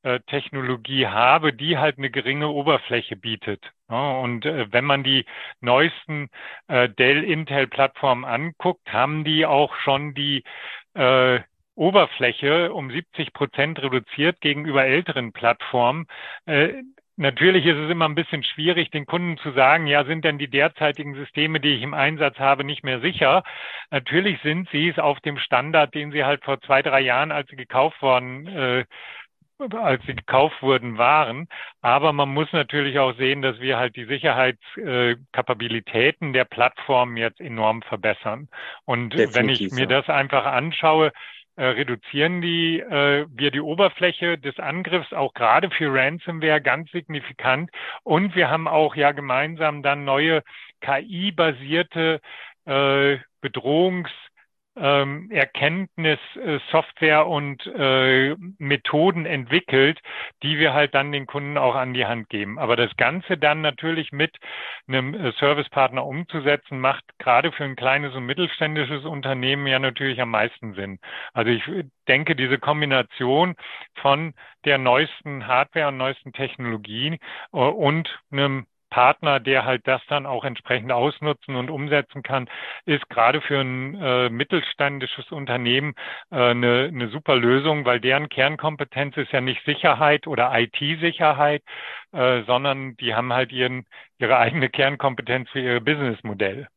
äh, 0.02 0.18
Technologie 0.26 1.06
habe, 1.06 1.52
die 1.52 1.78
halt 1.78 1.98
eine 1.98 2.10
geringe 2.10 2.48
Oberfläche 2.48 3.14
bietet. 3.14 3.70
und 3.88 4.44
äh, 4.46 4.72
wenn 4.72 4.84
man 4.84 5.04
die 5.04 5.26
neuesten 5.60 6.28
äh, 6.66 6.88
Dell 6.88 7.22
Intel 7.22 7.68
Plattformen 7.68 8.24
anguckt, 8.24 8.92
haben 8.92 9.22
die 9.22 9.46
auch 9.46 9.76
schon 9.76 10.12
die 10.14 10.42
Oberfläche 11.76 12.72
um 12.72 12.90
70 12.90 13.32
Prozent 13.32 13.82
reduziert 13.82 14.40
gegenüber 14.40 14.84
älteren 14.84 15.32
Plattformen. 15.32 16.06
Äh, 16.46 16.82
Natürlich 17.16 17.64
ist 17.64 17.76
es 17.76 17.90
immer 17.90 18.08
ein 18.08 18.16
bisschen 18.16 18.42
schwierig, 18.42 18.90
den 18.90 19.06
Kunden 19.06 19.38
zu 19.38 19.52
sagen, 19.52 19.86
ja, 19.86 20.04
sind 20.04 20.24
denn 20.24 20.36
die 20.36 20.50
derzeitigen 20.50 21.14
Systeme, 21.14 21.60
die 21.60 21.74
ich 21.74 21.82
im 21.82 21.94
Einsatz 21.94 22.40
habe, 22.40 22.64
nicht 22.64 22.82
mehr 22.82 22.98
sicher? 23.00 23.44
Natürlich 23.92 24.40
sind 24.42 24.68
sie 24.70 24.88
es 24.88 24.98
auf 24.98 25.20
dem 25.20 25.38
Standard, 25.38 25.94
den 25.94 26.10
sie 26.10 26.24
halt 26.24 26.44
vor 26.44 26.60
zwei, 26.60 26.82
drei 26.82 27.02
Jahren, 27.02 27.30
als 27.30 27.48
sie 27.50 27.56
gekauft 27.56 28.02
worden, 28.02 28.48
äh, 28.48 28.84
als 29.76 30.04
sie 30.06 30.16
gekauft 30.16 30.60
wurden, 30.60 30.98
waren. 30.98 31.46
Aber 31.82 32.12
man 32.12 32.30
muss 32.30 32.52
natürlich 32.52 32.98
auch 32.98 33.16
sehen, 33.16 33.42
dass 33.42 33.60
wir 33.60 33.78
halt 33.78 33.94
die 33.94 34.06
Sicherheitskapabilitäten 34.06 36.32
der 36.32 36.46
Plattform 36.46 37.16
jetzt 37.16 37.40
enorm 37.40 37.82
verbessern. 37.82 38.48
Und 38.86 39.14
Definitiv, 39.14 39.36
wenn 39.36 39.48
ich 39.48 39.70
mir 39.70 39.86
das 39.86 40.08
einfach 40.08 40.46
anschaue, 40.46 41.12
äh, 41.56 41.64
reduzieren 41.64 42.40
die, 42.40 42.80
äh, 42.80 43.26
wir 43.30 43.50
die 43.50 43.60
Oberfläche 43.60 44.38
des 44.38 44.58
Angriffs 44.58 45.12
auch 45.12 45.34
gerade 45.34 45.70
für 45.70 45.92
Ransomware 45.92 46.60
ganz 46.60 46.90
signifikant. 46.90 47.70
Und 48.02 48.34
wir 48.34 48.50
haben 48.50 48.68
auch 48.68 48.96
ja 48.96 49.12
gemeinsam 49.12 49.82
dann 49.82 50.04
neue 50.04 50.42
KI-basierte 50.80 52.20
äh, 52.66 53.18
Bedrohungs- 53.42 54.10
ähm, 54.76 55.30
Erkenntnis, 55.30 56.18
äh, 56.36 56.58
Software 56.70 57.26
und 57.26 57.64
äh, 57.66 58.34
Methoden 58.58 59.26
entwickelt, 59.26 60.00
die 60.42 60.58
wir 60.58 60.74
halt 60.74 60.94
dann 60.94 61.12
den 61.12 61.26
Kunden 61.26 61.58
auch 61.58 61.74
an 61.74 61.94
die 61.94 62.06
Hand 62.06 62.28
geben. 62.28 62.58
Aber 62.58 62.76
das 62.76 62.94
Ganze 62.96 63.36
dann 63.38 63.60
natürlich 63.60 64.12
mit 64.12 64.36
einem 64.86 65.14
äh, 65.14 65.32
Servicepartner 65.38 66.04
umzusetzen, 66.04 66.80
macht 66.80 67.04
gerade 67.18 67.52
für 67.52 67.64
ein 67.64 67.76
kleines 67.76 68.14
und 68.14 68.26
mittelständisches 68.26 69.04
Unternehmen 69.04 69.66
ja 69.66 69.78
natürlich 69.78 70.20
am 70.20 70.30
meisten 70.30 70.74
Sinn. 70.74 70.98
Also 71.32 71.50
ich 71.50 71.62
denke, 72.08 72.36
diese 72.36 72.58
Kombination 72.58 73.54
von 74.00 74.34
der 74.64 74.78
neuesten 74.78 75.46
Hardware 75.46 75.88
und 75.88 75.96
neuesten 75.96 76.32
Technologie 76.32 77.18
äh, 77.52 77.56
und 77.56 78.08
einem 78.30 78.66
Partner, 78.94 79.40
der 79.40 79.64
halt 79.64 79.88
das 79.88 80.00
dann 80.08 80.24
auch 80.24 80.44
entsprechend 80.44 80.92
ausnutzen 80.92 81.56
und 81.56 81.68
umsetzen 81.68 82.22
kann, 82.22 82.48
ist 82.86 83.08
gerade 83.08 83.40
für 83.40 83.58
ein 83.58 84.00
äh, 84.00 84.30
mittelständisches 84.30 85.32
Unternehmen 85.32 85.94
äh, 86.30 86.36
eine, 86.36 86.90
eine 86.92 87.08
super 87.08 87.34
Lösung, 87.34 87.84
weil 87.86 87.98
deren 87.98 88.28
Kernkompetenz 88.28 89.16
ist 89.16 89.32
ja 89.32 89.40
nicht 89.40 89.64
Sicherheit 89.64 90.28
oder 90.28 90.52
IT-Sicherheit, 90.54 91.64
äh, 92.12 92.44
sondern 92.44 92.96
die 92.98 93.16
haben 93.16 93.32
halt 93.32 93.50
ihren, 93.50 93.84
ihre 94.18 94.38
eigene 94.38 94.68
Kernkompetenz 94.68 95.50
für 95.50 95.58
ihr 95.58 95.80
Businessmodell. 95.80 96.68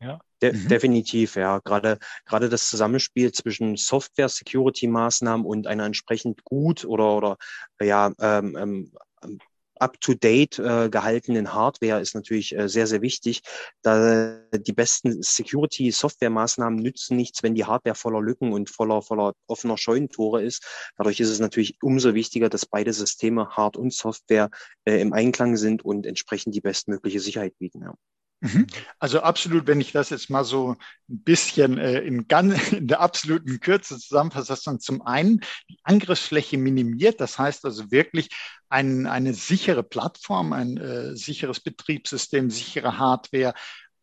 Ja. 0.00 0.18
De 0.40 0.54
mhm. 0.54 0.68
Definitiv, 0.68 1.36
ja. 1.36 1.58
Gerade, 1.58 1.98
gerade 2.24 2.48
das 2.48 2.70
Zusammenspiel 2.70 3.32
zwischen 3.32 3.76
Software-Security-Maßnahmen 3.76 5.44
und 5.44 5.66
einer 5.66 5.84
entsprechend 5.84 6.42
gut 6.44 6.86
oder, 6.86 7.16
oder 7.18 7.36
ja, 7.82 8.12
ähm, 8.18 8.56
ähm, 8.58 9.40
up-to-date 9.80 10.58
äh, 10.58 10.88
gehaltenen 10.88 11.52
Hardware 11.52 12.00
ist 12.00 12.14
natürlich 12.14 12.56
äh, 12.56 12.68
sehr, 12.68 12.86
sehr 12.86 13.02
wichtig. 13.02 13.42
Da 13.82 14.40
die 14.52 14.72
besten 14.72 15.22
Security-Software-Maßnahmen 15.22 16.78
nützen 16.78 17.16
nichts, 17.16 17.42
wenn 17.42 17.54
die 17.54 17.64
Hardware 17.64 17.94
voller 17.94 18.20
Lücken 18.20 18.52
und 18.52 18.70
voller, 18.70 19.02
voller 19.02 19.34
offener 19.46 19.78
Scheunentore 19.78 20.42
ist. 20.42 20.64
Dadurch 20.96 21.20
ist 21.20 21.30
es 21.30 21.40
natürlich 21.40 21.76
umso 21.82 22.14
wichtiger, 22.14 22.48
dass 22.48 22.66
beide 22.66 22.92
Systeme, 22.92 23.48
Hard 23.50 23.76
und 23.76 23.92
Software, 23.92 24.50
äh, 24.84 25.00
im 25.00 25.12
Einklang 25.12 25.56
sind 25.56 25.84
und 25.84 26.06
entsprechend 26.06 26.54
die 26.54 26.60
bestmögliche 26.60 27.20
Sicherheit 27.20 27.56
bieten. 27.58 27.82
Ja. 27.82 27.94
Mhm. 28.40 28.66
Also 28.98 29.20
absolut, 29.20 29.66
wenn 29.66 29.80
ich 29.80 29.92
das 29.92 30.10
jetzt 30.10 30.28
mal 30.28 30.44
so 30.44 30.76
ein 31.08 31.22
bisschen 31.24 31.78
äh, 31.78 32.00
in, 32.00 32.28
ganz, 32.28 32.54
in 32.72 32.86
der 32.86 33.00
absoluten 33.00 33.60
Kürze 33.60 33.98
zusammenfasse, 33.98 34.48
dass 34.48 34.66
man 34.66 34.80
zum 34.80 35.02
einen 35.02 35.40
die 35.70 35.78
Angriffsfläche 35.82 36.58
minimiert, 36.58 37.20
das 37.20 37.38
heißt 37.38 37.64
also 37.64 37.90
wirklich 37.90 38.28
ein, 38.68 39.06
eine 39.06 39.32
sichere 39.32 39.82
Plattform, 39.82 40.52
ein 40.52 40.76
äh, 40.76 41.16
sicheres 41.16 41.60
Betriebssystem, 41.60 42.50
sichere 42.50 42.98
Hardware 42.98 43.54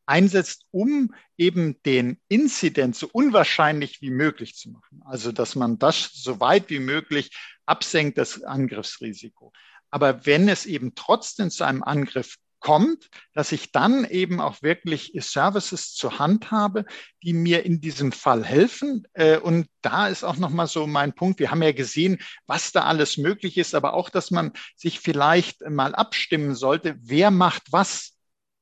einsetzt, 0.06 0.66
um 0.72 1.14
eben 1.38 1.82
den 1.84 2.20
Inzident 2.28 2.96
so 2.96 3.10
unwahrscheinlich 3.12 4.02
wie 4.02 4.10
möglich 4.10 4.56
zu 4.56 4.72
machen. 4.72 5.02
Also 5.06 5.32
dass 5.32 5.56
man 5.56 5.80
das 5.80 6.12
so 6.14 6.40
weit 6.40 6.70
wie 6.70 6.80
möglich 6.80 7.32
absenkt, 7.66 8.18
das 8.18 8.44
Angriffsrisiko. 8.44 9.54
Aber 9.90 10.26
wenn 10.26 10.50
es 10.50 10.66
eben 10.66 10.96
trotzdem 10.96 11.52
zu 11.52 11.64
einem 11.64 11.84
Angriff 11.84 12.38
kommt, 12.64 13.10
dass 13.34 13.52
ich 13.52 13.72
dann 13.72 14.06
eben 14.06 14.40
auch 14.40 14.64
wirklich 14.64 15.12
Services 15.20 15.94
zur 15.94 16.18
Hand 16.18 16.50
habe, 16.50 16.86
die 17.22 17.34
mir 17.34 17.66
in 17.66 17.82
diesem 17.82 18.12
Fall 18.12 18.44
helfen. 18.44 19.06
Äh, 19.14 19.38
und 19.38 19.68
da 19.82 20.08
ist 20.08 20.24
auch 20.24 20.38
nochmal 20.38 20.68
so 20.68 20.88
mein 20.88 21.14
Punkt. 21.14 21.40
Wir 21.40 21.52
haben 21.52 21.62
ja 21.62 21.74
gesehen, 21.74 22.20
was 22.48 22.72
da 22.72 22.86
alles 22.86 23.18
möglich 23.18 23.58
ist, 23.58 23.76
aber 23.76 23.94
auch, 23.94 24.10
dass 24.10 24.32
man 24.32 24.54
sich 24.76 25.02
vielleicht 25.02 25.62
mal 25.70 25.94
abstimmen 25.94 26.56
sollte, 26.56 26.96
wer 27.02 27.30
macht 27.32 27.72
was 27.72 28.14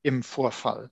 im 0.02 0.24
Vorfall. 0.24 0.90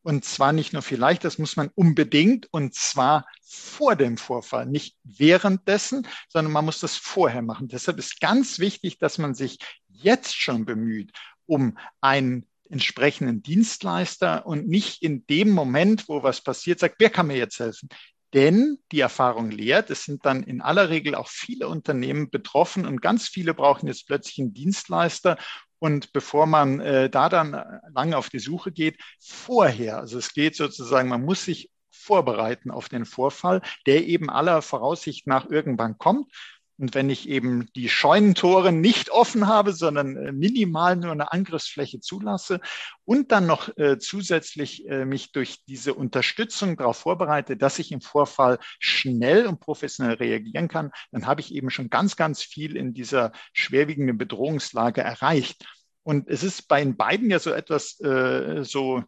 Und 0.00 0.24
zwar 0.24 0.52
nicht 0.52 0.72
nur 0.72 0.82
vielleicht, 0.82 1.24
das 1.24 1.36
muss 1.36 1.56
man 1.56 1.68
unbedingt 1.74 2.46
und 2.52 2.74
zwar 2.74 3.26
vor 3.44 3.96
dem 3.96 4.16
Vorfall, 4.16 4.64
nicht 4.64 4.96
währenddessen, 5.02 6.06
sondern 6.28 6.52
man 6.52 6.64
muss 6.64 6.80
das 6.80 6.96
vorher 6.96 7.42
machen. 7.42 7.68
Deshalb 7.68 7.98
ist 7.98 8.20
ganz 8.20 8.60
wichtig, 8.60 8.98
dass 8.98 9.18
man 9.18 9.34
sich 9.34 9.58
jetzt 9.88 10.36
schon 10.36 10.64
bemüht, 10.64 11.12
um 11.46 11.78
einen 12.00 12.46
entsprechenden 12.68 13.42
Dienstleister 13.42 14.46
und 14.46 14.68
nicht 14.68 15.02
in 15.02 15.26
dem 15.26 15.50
Moment, 15.50 16.08
wo 16.08 16.22
was 16.22 16.40
passiert, 16.40 16.80
sagt, 16.80 16.96
wer 16.98 17.10
kann 17.10 17.28
mir 17.28 17.36
jetzt 17.36 17.58
helfen? 17.60 17.88
Denn 18.34 18.78
die 18.92 19.00
Erfahrung 19.00 19.50
lehrt, 19.50 19.88
es 19.90 20.04
sind 20.04 20.26
dann 20.26 20.42
in 20.42 20.60
aller 20.60 20.90
Regel 20.90 21.14
auch 21.14 21.28
viele 21.28 21.68
Unternehmen 21.68 22.28
betroffen 22.28 22.84
und 22.84 23.00
ganz 23.00 23.28
viele 23.28 23.54
brauchen 23.54 23.86
jetzt 23.86 24.06
plötzlich 24.06 24.40
einen 24.40 24.52
Dienstleister. 24.52 25.38
Und 25.78 26.12
bevor 26.12 26.46
man 26.46 26.80
äh, 26.80 27.08
da 27.08 27.28
dann 27.28 27.80
lange 27.94 28.16
auf 28.16 28.28
die 28.28 28.38
Suche 28.38 28.72
geht, 28.72 28.98
vorher, 29.20 29.98
also 29.98 30.18
es 30.18 30.32
geht 30.32 30.56
sozusagen, 30.56 31.08
man 31.08 31.24
muss 31.24 31.44
sich 31.44 31.70
vorbereiten 31.90 32.70
auf 32.70 32.88
den 32.88 33.04
Vorfall, 33.04 33.62
der 33.86 34.06
eben 34.06 34.30
aller 34.30 34.62
Voraussicht 34.62 35.26
nach 35.26 35.48
irgendwann 35.48 35.98
kommt. 35.98 36.30
Und 36.78 36.94
wenn 36.94 37.08
ich 37.08 37.28
eben 37.28 37.70
die 37.74 37.88
Scheunentore 37.88 38.70
nicht 38.70 39.10
offen 39.10 39.46
habe, 39.46 39.72
sondern 39.72 40.16
äh, 40.16 40.32
minimal 40.32 40.96
nur 40.96 41.12
eine 41.12 41.32
Angriffsfläche 41.32 42.00
zulasse 42.00 42.60
und 43.04 43.32
dann 43.32 43.46
noch 43.46 43.74
äh, 43.78 43.98
zusätzlich 43.98 44.86
äh, 44.88 45.06
mich 45.06 45.32
durch 45.32 45.64
diese 45.66 45.94
Unterstützung 45.94 46.76
darauf 46.76 46.98
vorbereite, 46.98 47.56
dass 47.56 47.78
ich 47.78 47.92
im 47.92 48.02
Vorfall 48.02 48.58
schnell 48.78 49.46
und 49.46 49.60
professionell 49.60 50.14
reagieren 50.16 50.68
kann, 50.68 50.90
dann 51.12 51.26
habe 51.26 51.40
ich 51.40 51.54
eben 51.54 51.70
schon 51.70 51.88
ganz, 51.88 52.16
ganz 52.16 52.42
viel 52.42 52.76
in 52.76 52.92
dieser 52.92 53.32
schwerwiegenden 53.54 54.18
Bedrohungslage 54.18 55.00
erreicht. 55.00 55.64
Und 56.02 56.28
es 56.28 56.42
ist 56.42 56.68
bei 56.68 56.84
den 56.84 56.96
beiden 56.96 57.30
ja 57.30 57.38
so 57.38 57.52
etwas 57.52 57.98
äh, 58.00 58.62
so 58.64 59.02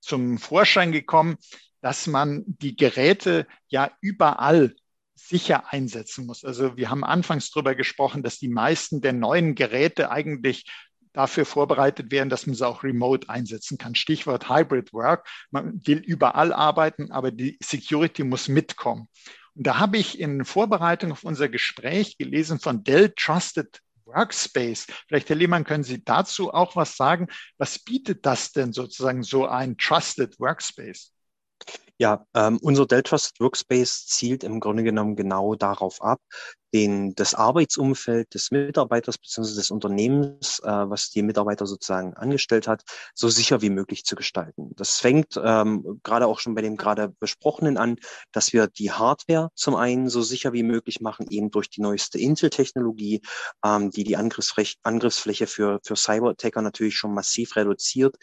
zum 0.00 0.38
Vorschein 0.38 0.92
gekommen, 0.92 1.36
dass 1.80 2.06
man 2.06 2.44
die 2.46 2.76
Geräte 2.76 3.46
ja 3.68 3.90
überall 4.00 4.74
sicher 5.18 5.72
einsetzen 5.72 6.26
muss. 6.26 6.44
Also 6.44 6.76
wir 6.76 6.90
haben 6.90 7.04
anfangs 7.04 7.50
darüber 7.50 7.74
gesprochen, 7.74 8.22
dass 8.22 8.38
die 8.38 8.48
meisten 8.48 9.00
der 9.00 9.12
neuen 9.12 9.54
Geräte 9.54 10.10
eigentlich 10.10 10.64
dafür 11.12 11.44
vorbereitet 11.44 12.12
werden, 12.12 12.28
dass 12.28 12.46
man 12.46 12.54
sie 12.54 12.66
auch 12.66 12.84
remote 12.84 13.28
einsetzen 13.28 13.78
kann. 13.78 13.94
Stichwort 13.94 14.48
Hybrid 14.48 14.92
Work. 14.92 15.28
Man 15.50 15.80
will 15.84 15.98
überall 15.98 16.52
arbeiten, 16.52 17.10
aber 17.10 17.30
die 17.32 17.58
Security 17.62 18.22
muss 18.22 18.48
mitkommen. 18.48 19.08
Und 19.54 19.66
da 19.66 19.78
habe 19.78 19.98
ich 19.98 20.20
in 20.20 20.44
Vorbereitung 20.44 21.10
auf 21.10 21.24
unser 21.24 21.48
Gespräch 21.48 22.16
gelesen 22.18 22.60
von 22.60 22.84
Dell 22.84 23.12
Trusted 23.16 23.80
Workspace. 24.04 24.86
Vielleicht, 25.08 25.28
Herr 25.28 25.36
Lehmann, 25.36 25.64
können 25.64 25.84
Sie 25.84 26.04
dazu 26.04 26.52
auch 26.52 26.76
was 26.76 26.96
sagen? 26.96 27.26
Was 27.58 27.78
bietet 27.78 28.24
das 28.24 28.52
denn 28.52 28.72
sozusagen 28.72 29.22
so 29.22 29.46
ein 29.46 29.76
Trusted 29.76 30.38
Workspace? 30.38 31.12
Ja, 31.98 32.24
ähm, 32.34 32.58
unser 32.62 32.86
Dell 32.86 33.02
Trusted 33.02 33.40
Workspace 33.40 34.06
zielt 34.06 34.44
im 34.44 34.60
Grunde 34.60 34.84
genommen 34.84 35.16
genau 35.16 35.56
darauf 35.56 36.00
ab, 36.00 36.20
den, 36.74 37.14
das 37.14 37.34
Arbeitsumfeld 37.34 38.34
des 38.34 38.50
Mitarbeiters 38.50 39.18
bzw. 39.18 39.54
des 39.54 39.70
Unternehmens, 39.70 40.60
äh, 40.60 40.68
was 40.68 41.10
die 41.10 41.22
Mitarbeiter 41.22 41.66
sozusagen 41.66 42.14
angestellt 42.14 42.68
hat, 42.68 42.82
so 43.14 43.28
sicher 43.28 43.62
wie 43.62 43.70
möglich 43.70 44.04
zu 44.04 44.16
gestalten. 44.16 44.72
Das 44.76 44.98
fängt 44.98 45.40
ähm, 45.42 46.00
gerade 46.02 46.26
auch 46.26 46.38
schon 46.38 46.54
bei 46.54 46.62
dem 46.62 46.76
gerade 46.76 47.08
besprochenen 47.20 47.78
an, 47.78 47.96
dass 48.32 48.52
wir 48.52 48.66
die 48.66 48.92
Hardware 48.92 49.50
zum 49.54 49.74
einen 49.74 50.08
so 50.08 50.22
sicher 50.22 50.52
wie 50.52 50.62
möglich 50.62 51.00
machen, 51.00 51.26
eben 51.30 51.50
durch 51.50 51.70
die 51.70 51.80
neueste 51.80 52.18
Intel-Technologie, 52.18 53.22
ähm, 53.64 53.90
die 53.90 54.04
die 54.04 54.16
Angriffsfläche, 54.16 54.76
Angriffsfläche 54.82 55.46
für, 55.46 55.80
für 55.82 55.96
Cyber-Attacker 55.96 56.60
natürlich 56.62 56.96
schon 56.96 57.14
massiv 57.14 57.56
reduziert, 57.56 58.16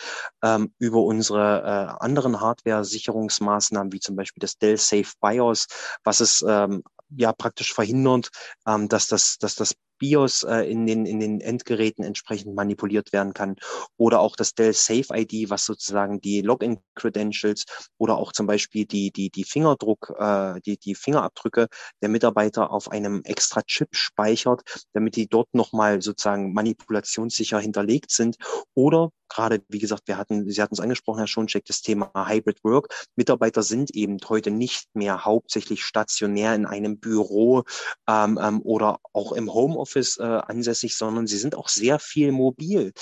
ähm, 0.43 0.73
über 0.77 1.01
unsere 1.01 1.61
äh, 1.61 2.03
anderen 2.03 2.41
Hardware-Sicherungsmaßnahmen, 2.41 3.64
wie 3.71 3.99
zum 3.99 4.15
Beispiel 4.15 4.41
das 4.41 4.57
Dell 4.57 4.77
Safe 4.77 5.11
BIOS, 5.21 5.67
was 6.03 6.19
es 6.19 6.43
ähm, 6.47 6.83
ja 7.09 7.33
praktisch 7.33 7.73
verhindert, 7.73 8.29
ähm, 8.67 8.87
dass 8.89 9.07
das, 9.07 9.37
dass 9.37 9.55
das 9.55 9.75
BIOS 9.97 10.43
äh, 10.43 10.69
in, 10.69 10.85
den, 10.85 11.05
in 11.05 11.19
den 11.19 11.41
Endgeräten 11.41 12.03
entsprechend 12.03 12.55
manipuliert 12.55 13.13
werden 13.13 13.33
kann. 13.33 13.55
Oder 13.97 14.19
auch 14.19 14.35
das 14.35 14.53
Dell 14.53 14.73
Safe 14.73 15.05
ID, 15.13 15.49
was 15.49 15.65
sozusagen 15.65 16.19
die 16.21 16.41
Login-Credentials 16.41 17.65
oder 17.97 18.17
auch 18.17 18.31
zum 18.31 18.47
Beispiel 18.47 18.85
die, 18.85 19.11
die, 19.11 19.29
die 19.29 19.43
Fingerdruck, 19.43 20.13
äh, 20.17 20.59
die, 20.65 20.77
die 20.77 20.95
Fingerabdrücke 20.95 21.67
der 22.01 22.09
Mitarbeiter 22.09 22.71
auf 22.71 22.91
einem 22.91 23.21
extra 23.23 23.61
Chip 23.63 23.89
speichert, 23.95 24.61
damit 24.93 25.15
die 25.15 25.27
dort 25.27 25.53
nochmal 25.53 26.01
sozusagen 26.01 26.53
manipulationssicher 26.53 27.59
hinterlegt 27.59 28.11
sind. 28.11 28.37
Oder 28.73 29.09
gerade, 29.29 29.61
wie 29.67 29.79
gesagt, 29.79 30.03
wir 30.07 30.17
hatten, 30.17 30.49
Sie 30.49 30.61
hatten 30.61 30.73
es 30.73 30.79
angesprochen, 30.79 31.19
Herr 31.19 31.27
Schoncheck, 31.27 31.65
das 31.65 31.81
Thema 31.81 32.11
Hybrid 32.15 32.63
Work. 32.63 32.93
Mitarbeiter 33.15 33.63
sind 33.63 33.91
eben 33.91 34.17
heute 34.27 34.51
nicht 34.51 34.95
mehr 34.95 35.25
hauptsächlich 35.25 35.83
stationär 35.83 36.55
in 36.55 36.65
einem 36.65 36.99
Büro 36.99 37.63
ähm, 38.07 38.39
ähm, 38.41 38.61
oder 38.61 38.99
auch 39.13 39.31
im 39.31 39.53
Homeoffice 39.53 40.17
äh, 40.17 40.23
ansässig, 40.23 40.97
sondern 40.97 41.27
sie 41.27 41.37
sind 41.37 41.55
auch 41.55 41.69
sehr 41.69 41.99
viel 41.99 42.31
mobil. 42.31 42.93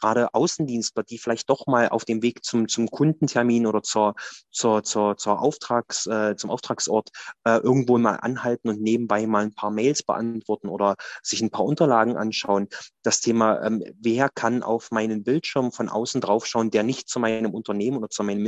Gerade 0.00 0.34
Außendienstler, 0.34 1.02
die 1.02 1.18
vielleicht 1.18 1.48
doch 1.50 1.66
mal 1.66 1.88
auf 1.88 2.04
dem 2.04 2.22
Weg 2.22 2.44
zum, 2.44 2.68
zum 2.68 2.90
Kundentermin 2.90 3.66
oder 3.66 3.82
zur, 3.82 4.14
zur, 4.50 4.82
zur, 4.82 5.16
zur 5.16 5.40
Auftrags, 5.40 6.06
äh, 6.06 6.36
zum 6.36 6.50
Auftragsort 6.50 7.10
äh, 7.44 7.58
irgendwo 7.58 7.98
mal 7.98 8.16
anhalten 8.16 8.68
und 8.68 8.80
nebenbei 8.80 9.26
mal 9.26 9.44
ein 9.44 9.54
paar 9.54 9.70
Mails 9.70 10.02
beantworten 10.02 10.68
oder 10.68 10.96
sich 11.22 11.40
ein 11.40 11.50
paar 11.50 11.64
Unterlagen 11.64 12.16
anschauen. 12.16 12.68
Das 13.02 13.20
Thema, 13.20 13.62
ähm, 13.62 13.82
wer 14.00 14.28
kann 14.28 14.62
auf 14.62 14.90
meinen 14.90 15.24
Bildschirm 15.24 15.65
von 15.72 15.88
außen 15.88 16.20
draufschauen, 16.20 16.70
der 16.70 16.82
nicht 16.82 17.08
zu 17.08 17.20
meinem 17.20 17.54
Unternehmen 17.54 17.98
oder 17.98 18.10
zu 18.10 18.22
meinem 18.22 18.42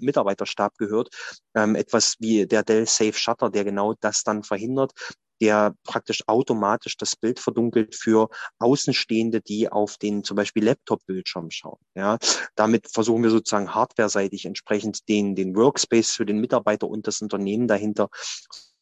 Mitarbeiterstab 0.00 0.76
gehört. 0.78 1.08
Ähm, 1.54 1.74
etwas 1.74 2.16
wie 2.18 2.46
der 2.46 2.62
Dell 2.62 2.86
Safe 2.86 3.12
Shutter, 3.12 3.50
der 3.50 3.64
genau 3.64 3.94
das 4.00 4.22
dann 4.22 4.42
verhindert, 4.42 4.92
der 5.40 5.74
praktisch 5.84 6.22
automatisch 6.28 6.96
das 6.96 7.16
Bild 7.16 7.40
verdunkelt 7.40 7.94
für 7.94 8.28
Außenstehende, 8.58 9.40
die 9.40 9.70
auf 9.70 9.96
den 9.96 10.22
zum 10.22 10.36
Beispiel 10.36 10.64
Laptop-Bildschirm 10.64 11.50
schauen. 11.50 11.78
Ja, 11.94 12.18
damit 12.54 12.88
versuchen 12.92 13.22
wir 13.22 13.30
sozusagen 13.30 13.74
hardware-seitig 13.74 14.44
entsprechend 14.44 15.08
den, 15.08 15.34
den 15.34 15.56
Workspace 15.56 16.12
für 16.12 16.26
den 16.26 16.40
Mitarbeiter 16.40 16.88
und 16.88 17.06
das 17.06 17.22
Unternehmen 17.22 17.68
dahinter 17.68 18.08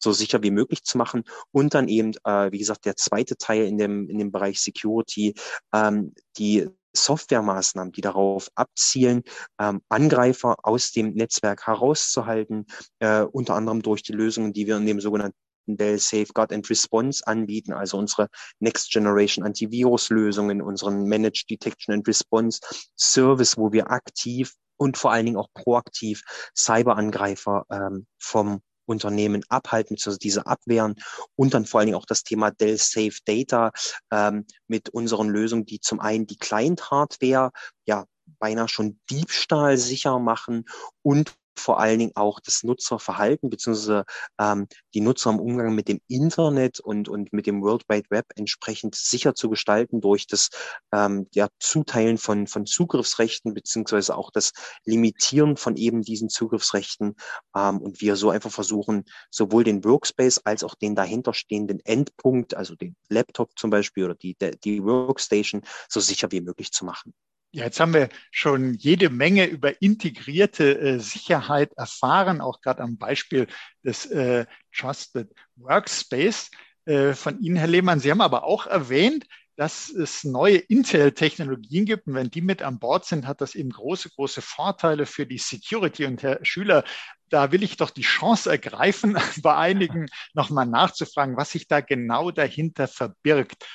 so 0.01 0.13
sicher 0.13 0.41
wie 0.43 0.51
möglich 0.51 0.83
zu 0.83 0.97
machen 0.97 1.23
und 1.51 1.73
dann 1.73 1.87
eben, 1.87 2.13
äh, 2.23 2.51
wie 2.51 2.57
gesagt, 2.57 2.85
der 2.85 2.95
zweite 2.95 3.35
Teil 3.35 3.65
in 3.65 3.77
dem, 3.77 4.09
in 4.09 4.17
dem 4.17 4.31
Bereich 4.31 4.61
Security, 4.61 5.35
ähm, 5.73 6.13
die 6.37 6.69
Softwaremaßnahmen, 7.03 7.91
die 7.91 8.01
darauf 8.01 8.49
abzielen, 8.55 9.23
ähm, 9.59 9.81
Angreifer 9.89 10.55
aus 10.63 10.91
dem 10.91 11.13
Netzwerk 11.13 11.67
herauszuhalten, 11.67 12.65
äh, 12.99 13.21
unter 13.21 13.55
anderem 13.55 13.81
durch 13.81 14.03
die 14.03 14.13
Lösungen, 14.13 14.53
die 14.53 14.67
wir 14.67 14.77
in 14.77 14.85
dem 14.85 14.99
sogenannten 14.99 15.37
Dell 15.67 15.99
Safeguard 15.99 16.51
and 16.51 16.67
Response 16.69 17.25
anbieten, 17.25 17.73
also 17.73 17.97
unsere 17.97 18.27
Next 18.59 18.91
Generation 18.91 19.45
Antivirus-Lösungen, 19.45 20.61
unseren 20.61 21.03
Managed 21.07 21.49
Detection 21.49 21.93
and 21.93 22.07
Response 22.07 22.59
Service, 22.97 23.57
wo 23.57 23.71
wir 23.71 23.91
aktiv 23.91 24.53
und 24.77 24.97
vor 24.97 25.11
allen 25.11 25.25
Dingen 25.25 25.37
auch 25.37 25.49
proaktiv 25.53 26.23
Cyberangreifer 26.55 27.65
ähm, 27.69 28.07
vom 28.17 28.61
Unternehmen 28.89 29.43
abhalten, 29.49 29.95
beziehungsweise 29.95 30.19
diese 30.19 30.45
abwehren 30.47 30.95
und 31.35 31.53
dann 31.53 31.65
vor 31.65 31.79
allen 31.79 31.87
Dingen 31.87 31.97
auch 31.97 32.05
das 32.05 32.23
Thema 32.23 32.51
Dell 32.51 32.77
Safe 32.77 33.17
Data 33.25 33.71
ähm, 34.11 34.45
mit 34.67 34.89
unseren 34.89 35.29
Lösungen, 35.29 35.65
die 35.65 35.79
zum 35.79 35.99
einen 35.99 36.25
die 36.25 36.37
Client-Hardware 36.37 37.51
ja 37.85 38.05
beinahe 38.39 38.67
schon 38.67 38.99
diebstahlsicher 39.09 40.19
machen 40.19 40.65
und 41.01 41.33
vor 41.59 41.79
allen 41.79 41.99
Dingen 41.99 42.11
auch 42.15 42.39
das 42.39 42.63
Nutzerverhalten 42.63 43.49
beziehungsweise 43.49 44.05
ähm, 44.39 44.67
die 44.93 45.01
Nutzer 45.01 45.29
im 45.29 45.39
Umgang 45.39 45.75
mit 45.75 45.87
dem 45.87 45.99
Internet 46.07 46.79
und, 46.79 47.09
und 47.09 47.33
mit 47.33 47.45
dem 47.45 47.61
World 47.61 47.83
Wide 47.89 48.09
Web 48.09 48.25
entsprechend 48.35 48.95
sicher 48.95 49.35
zu 49.35 49.49
gestalten 49.49 50.01
durch 50.01 50.27
das 50.27 50.49
ähm, 50.93 51.27
ja, 51.33 51.47
Zuteilen 51.59 52.17
von, 52.17 52.47
von 52.47 52.65
Zugriffsrechten 52.65 53.53
beziehungsweise 53.53 54.15
auch 54.15 54.31
das 54.31 54.51
Limitieren 54.85 55.57
von 55.57 55.75
eben 55.75 56.01
diesen 56.01 56.29
Zugriffsrechten 56.29 57.15
ähm, 57.55 57.79
und 57.79 58.01
wir 58.01 58.15
so 58.15 58.29
einfach 58.29 58.51
versuchen, 58.51 59.05
sowohl 59.29 59.63
den 59.63 59.83
Workspace 59.83 60.39
als 60.45 60.63
auch 60.63 60.75
den 60.75 60.95
dahinterstehenden 60.95 61.79
Endpunkt, 61.81 62.55
also 62.55 62.75
den 62.75 62.95
Laptop 63.09 63.57
zum 63.57 63.69
Beispiel 63.69 64.05
oder 64.05 64.15
die, 64.15 64.35
die 64.63 64.83
Workstation, 64.83 65.61
so 65.87 65.99
sicher 65.99 66.31
wie 66.31 66.41
möglich 66.41 66.71
zu 66.71 66.85
machen. 66.85 67.13
Ja, 67.51 67.63
jetzt 67.63 67.79
haben 67.79 67.95
wir 67.95 68.09
schon 68.29 68.75
jede 68.75 69.09
Menge 69.09 69.45
über 69.45 69.81
integrierte 69.81 70.79
äh, 70.79 70.99
Sicherheit 70.99 71.73
erfahren, 71.77 72.41
auch 72.41 72.61
gerade 72.61 72.83
am 72.83 72.97
Beispiel 72.97 73.47
des 73.83 74.05
äh, 74.05 74.45
Trusted 74.71 75.33
Workspace 75.55 76.51
äh, 76.85 77.13
von 77.13 77.41
Ihnen, 77.41 77.55
Herr 77.55 77.67
Lehmann. 77.67 77.99
Sie 77.99 78.11
haben 78.11 78.21
aber 78.21 78.43
auch 78.43 78.67
erwähnt, 78.67 79.25
dass 79.55 79.89
es 79.89 80.23
neue 80.23 80.57
Intel-Technologien 80.57 81.85
gibt. 81.85 82.07
Und 82.07 82.13
wenn 82.13 82.29
die 82.29 82.41
mit 82.41 82.61
an 82.61 82.79
Bord 82.79 83.05
sind, 83.05 83.25
hat 83.25 83.41
das 83.41 83.55
eben 83.55 83.71
große, 83.71 84.09
große 84.11 84.41
Vorteile 84.41 85.07
für 85.07 85.25
die 85.25 85.39
Security. 85.39 86.05
Und 86.05 86.21
Herr 86.21 86.39
Schüler, 86.45 86.83
da 87.29 87.51
will 87.51 87.63
ich 87.63 87.77
doch 87.77 87.89
die 87.89 88.03
Chance 88.03 88.51
ergreifen, 88.51 89.17
bei 89.41 89.55
einigen 89.55 90.05
nochmal 90.33 90.67
nachzufragen, 90.67 91.35
was 91.35 91.49
sich 91.49 91.67
da 91.67 91.81
genau 91.81 92.29
dahinter 92.29 92.87
verbirgt. 92.87 93.65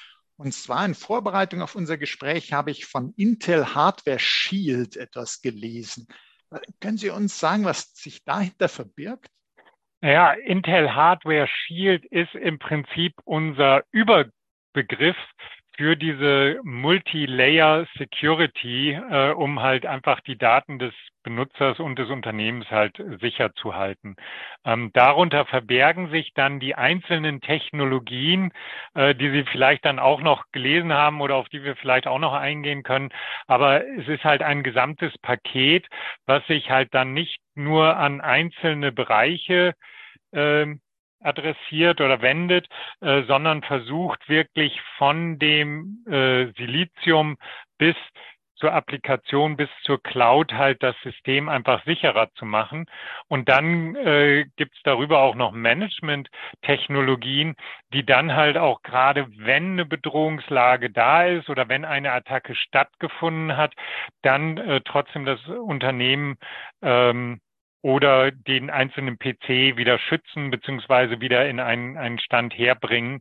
Und 0.44 0.52
zwar 0.52 0.85
in 0.85 0.94
Vorbereitung 0.94 1.62
auf 1.62 1.74
unser 1.74 1.96
Gespräch 1.96 2.52
habe 2.52 2.70
ich 2.70 2.85
von 2.85 3.14
Intel 3.16 3.74
Hardware 3.74 4.18
Shield 4.18 4.94
etwas 4.94 5.40
gelesen. 5.40 6.07
Können 6.80 6.98
Sie 6.98 7.09
uns 7.09 7.40
sagen, 7.40 7.64
was 7.64 7.94
sich 7.94 8.24
dahinter 8.24 8.68
verbirgt? 8.68 9.30
Ja, 10.02 10.33
Intel 10.33 10.94
Hardware 10.94 11.48
Shield 11.48 12.04
ist 12.04 12.35
im 12.35 12.59
Prinzip 12.59 13.14
unser 13.24 13.85
Überbegriff 13.90 15.16
für 15.76 15.96
diese 15.96 16.60
Multi-Layer 16.62 17.87
Security, 17.98 18.92
äh, 18.92 19.30
um 19.32 19.60
halt 19.60 19.87
einfach 19.87 20.20
die 20.20 20.38
Daten 20.38 20.78
des 20.78 20.94
Benutzers 21.24 21.80
und 21.80 21.98
des 21.98 22.10
Unternehmens 22.10 22.70
halt 22.70 23.02
sicher 23.20 23.52
zu 23.54 23.74
halten. 23.74 24.14
Ähm, 24.64 24.90
darunter 24.92 25.46
verbergen 25.46 26.10
sich 26.10 26.32
dann 26.34 26.60
die 26.60 26.74
einzelnen 26.74 27.40
Technologien, 27.40 28.52
äh, 28.94 29.14
die 29.14 29.30
Sie 29.30 29.44
vielleicht 29.50 29.84
dann 29.84 29.98
auch 29.98 30.20
noch 30.20 30.44
gelesen 30.52 30.92
haben 30.92 31.20
oder 31.20 31.37
auf 31.37 31.48
die 31.48 31.64
wir 31.64 31.76
vielleicht 31.76 32.06
auch 32.06 32.18
noch 32.18 32.34
eingehen 32.34 32.82
können. 32.82 33.10
Aber 33.46 33.84
es 33.87 34.06
ist 34.06 34.24
halt 34.24 34.42
ein 34.42 34.62
gesamtes 34.62 35.16
Paket, 35.18 35.87
was 36.26 36.46
sich 36.46 36.70
halt 36.70 36.94
dann 36.94 37.14
nicht 37.14 37.38
nur 37.54 37.96
an 37.96 38.20
einzelne 38.20 38.92
Bereiche 38.92 39.74
äh, 40.32 40.66
adressiert 41.24 42.00
oder 42.00 42.22
wendet, 42.22 42.68
äh, 43.00 43.22
sondern 43.24 43.62
versucht 43.62 44.28
wirklich 44.28 44.80
von 44.98 45.38
dem 45.38 46.04
äh, 46.06 46.46
Silizium 46.56 47.37
bis 47.78 47.96
zur 48.56 48.72
Applikation 48.72 49.56
bis 49.56 49.68
zur 49.82 50.02
Cloud 50.02 50.52
halt 50.52 50.82
das 50.82 50.96
System 51.02 51.48
einfach 51.48 51.84
sicherer 51.84 52.32
zu 52.34 52.46
machen. 52.46 52.87
Und 53.28 53.48
dann 53.48 53.94
äh, 53.96 54.46
gibt 54.56 54.76
es 54.76 54.82
darüber 54.84 55.20
auch 55.20 55.34
noch 55.34 55.50
Management-Technologien, 55.52 57.54
die 57.92 58.06
dann 58.06 58.34
halt 58.34 58.56
auch 58.56 58.82
gerade, 58.82 59.26
wenn 59.37 59.72
eine 59.72 59.84
Bedrohungslage 59.84 60.90
da 60.90 61.24
ist 61.24 61.50
oder 61.50 61.68
wenn 61.68 61.84
eine 61.84 62.12
Attacke 62.12 62.54
stattgefunden 62.54 63.56
hat, 63.56 63.74
dann 64.22 64.58
äh, 64.58 64.80
trotzdem 64.84 65.24
das 65.24 65.44
Unternehmen 65.46 66.37
ähm, 66.82 67.40
oder 67.84 68.30
den 68.30 68.70
einzelnen 68.70 69.18
PC 69.18 69.76
wieder 69.76 69.98
schützen 69.98 70.50
beziehungsweise 70.50 71.20
wieder 71.20 71.46
in 71.46 71.60
einen, 71.60 71.98
einen 71.98 72.18
Stand 72.18 72.56
herbringen, 72.56 73.20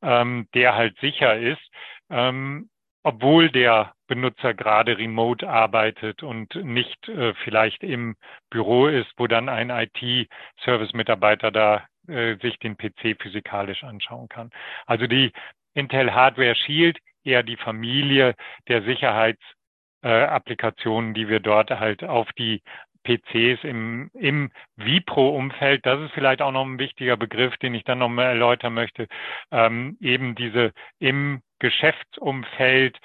ähm, 0.00 0.46
der 0.54 0.76
halt 0.76 0.96
sicher 1.00 1.36
ist, 1.36 1.68
ähm, 2.08 2.70
obwohl 3.02 3.50
der 3.50 3.94
Benutzer 4.06 4.54
gerade 4.54 4.96
remote 4.96 5.48
arbeitet 5.48 6.22
und 6.22 6.54
nicht 6.54 7.08
äh, 7.08 7.34
vielleicht 7.42 7.82
im 7.82 8.14
Büro 8.48 8.86
ist, 8.86 9.10
wo 9.16 9.26
dann 9.26 9.48
ein 9.48 9.70
IT-Service-Mitarbeiter 9.70 11.50
da 11.50 11.84
äh, 12.06 12.36
sich 12.36 12.60
den 12.60 12.76
PC 12.76 13.20
physikalisch 13.20 13.82
anschauen 13.82 14.28
kann. 14.28 14.50
Also 14.86 15.08
die 15.08 15.32
Intel 15.74 16.14
Hardware 16.14 16.54
Shield 16.54 16.98
eher 17.24 17.42
die 17.42 17.56
Familie 17.56 18.36
der 18.68 18.84
Sicherheitsapplikationen, 18.84 21.10
äh, 21.10 21.14
die 21.14 21.28
wir 21.28 21.40
dort 21.40 21.70
halt 21.70 22.04
auf 22.04 22.28
die 22.38 22.62
PCs 23.06 23.64
im, 23.64 24.10
im 24.14 24.50
Vipro-Umfeld, 24.76 25.86
das 25.86 26.00
ist 26.00 26.12
vielleicht 26.12 26.42
auch 26.42 26.52
noch 26.52 26.64
ein 26.64 26.78
wichtiger 26.78 27.16
Begriff, 27.16 27.56
den 27.58 27.74
ich 27.74 27.84
dann 27.84 27.98
noch 27.98 28.08
mal 28.08 28.24
erläutern 28.24 28.74
möchte, 28.74 29.06
ähm, 29.52 29.96
eben 30.00 30.34
diese 30.34 30.72
im 30.98 31.40
Geschäftsumfeld, 31.60 32.98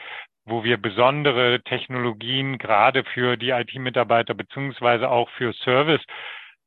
wo 0.45 0.63
wir 0.63 0.77
besondere 0.77 1.61
Technologien 1.63 2.57
gerade 2.57 3.03
für 3.03 3.37
die 3.37 3.51
IT-Mitarbeiter 3.51 4.33
beziehungsweise 4.33 5.09
auch 5.09 5.29
für 5.31 5.53
Service 5.53 6.03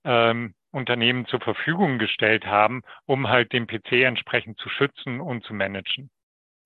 ähm, 0.05 0.55
Unternehmen 0.71 1.27
zur 1.27 1.41
Verfügung 1.41 1.99
gestellt 1.99 2.47
haben, 2.47 2.83
um 3.07 3.29
halt 3.29 3.53
den 3.53 3.67
PC 3.67 4.05
entsprechend 4.05 4.59
zu 4.59 4.69
schützen 4.69 5.21
und 5.21 5.45
zu 5.45 5.55
managen. 5.55 6.11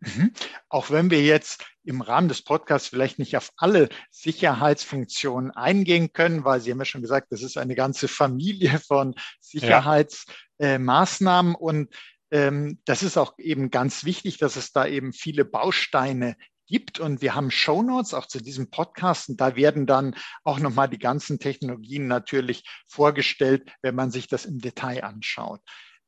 Mhm. 0.00 0.32
Auch 0.68 0.90
wenn 0.90 1.10
wir 1.10 1.22
jetzt 1.22 1.64
im 1.84 2.00
Rahmen 2.00 2.28
des 2.28 2.42
Podcasts 2.42 2.88
vielleicht 2.88 3.18
nicht 3.18 3.36
auf 3.36 3.50
alle 3.56 3.88
Sicherheitsfunktionen 4.10 5.50
eingehen 5.50 6.12
können, 6.12 6.44
weil 6.44 6.60
Sie 6.60 6.70
haben 6.70 6.78
ja 6.78 6.84
schon 6.84 7.02
gesagt, 7.02 7.28
das 7.30 7.42
ist 7.42 7.58
eine 7.58 7.74
ganze 7.74 8.08
Familie 8.08 8.80
von 8.86 9.14
Sicherheitsmaßnahmen 9.40 11.52
ja. 11.52 11.58
äh, 11.58 11.62
und 11.62 11.94
ähm, 12.30 12.78
das 12.84 13.02
ist 13.02 13.16
auch 13.16 13.38
eben 13.38 13.70
ganz 13.70 14.04
wichtig, 14.04 14.38
dass 14.38 14.56
es 14.56 14.72
da 14.72 14.86
eben 14.86 15.12
viele 15.12 15.44
Bausteine 15.44 16.36
gibt. 16.66 17.00
Und 17.00 17.22
wir 17.22 17.34
haben 17.34 17.50
Show 17.50 17.82
Notes 17.82 18.14
auch 18.14 18.26
zu 18.26 18.40
diesem 18.40 18.70
Podcast. 18.70 19.30
Und 19.30 19.40
da 19.40 19.56
werden 19.56 19.86
dann 19.86 20.14
auch 20.44 20.60
nochmal 20.60 20.88
die 20.88 20.98
ganzen 20.98 21.38
Technologien 21.38 22.06
natürlich 22.06 22.64
vorgestellt, 22.86 23.70
wenn 23.82 23.94
man 23.94 24.10
sich 24.10 24.28
das 24.28 24.44
im 24.44 24.58
Detail 24.58 25.04
anschaut. 25.04 25.60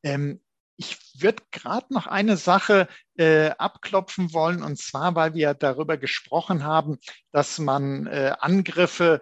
Ähm, 0.02 0.40
ich 0.80 0.96
würde 1.18 1.42
gerade 1.50 1.92
noch 1.92 2.06
eine 2.06 2.38
Sache 2.38 2.88
äh, 3.18 3.50
abklopfen 3.50 4.32
wollen, 4.32 4.62
und 4.62 4.78
zwar, 4.78 5.14
weil 5.14 5.34
wir 5.34 5.52
darüber 5.52 5.98
gesprochen 5.98 6.64
haben, 6.64 6.96
dass 7.32 7.58
man 7.58 8.06
äh, 8.06 8.32
Angriffe 8.40 9.20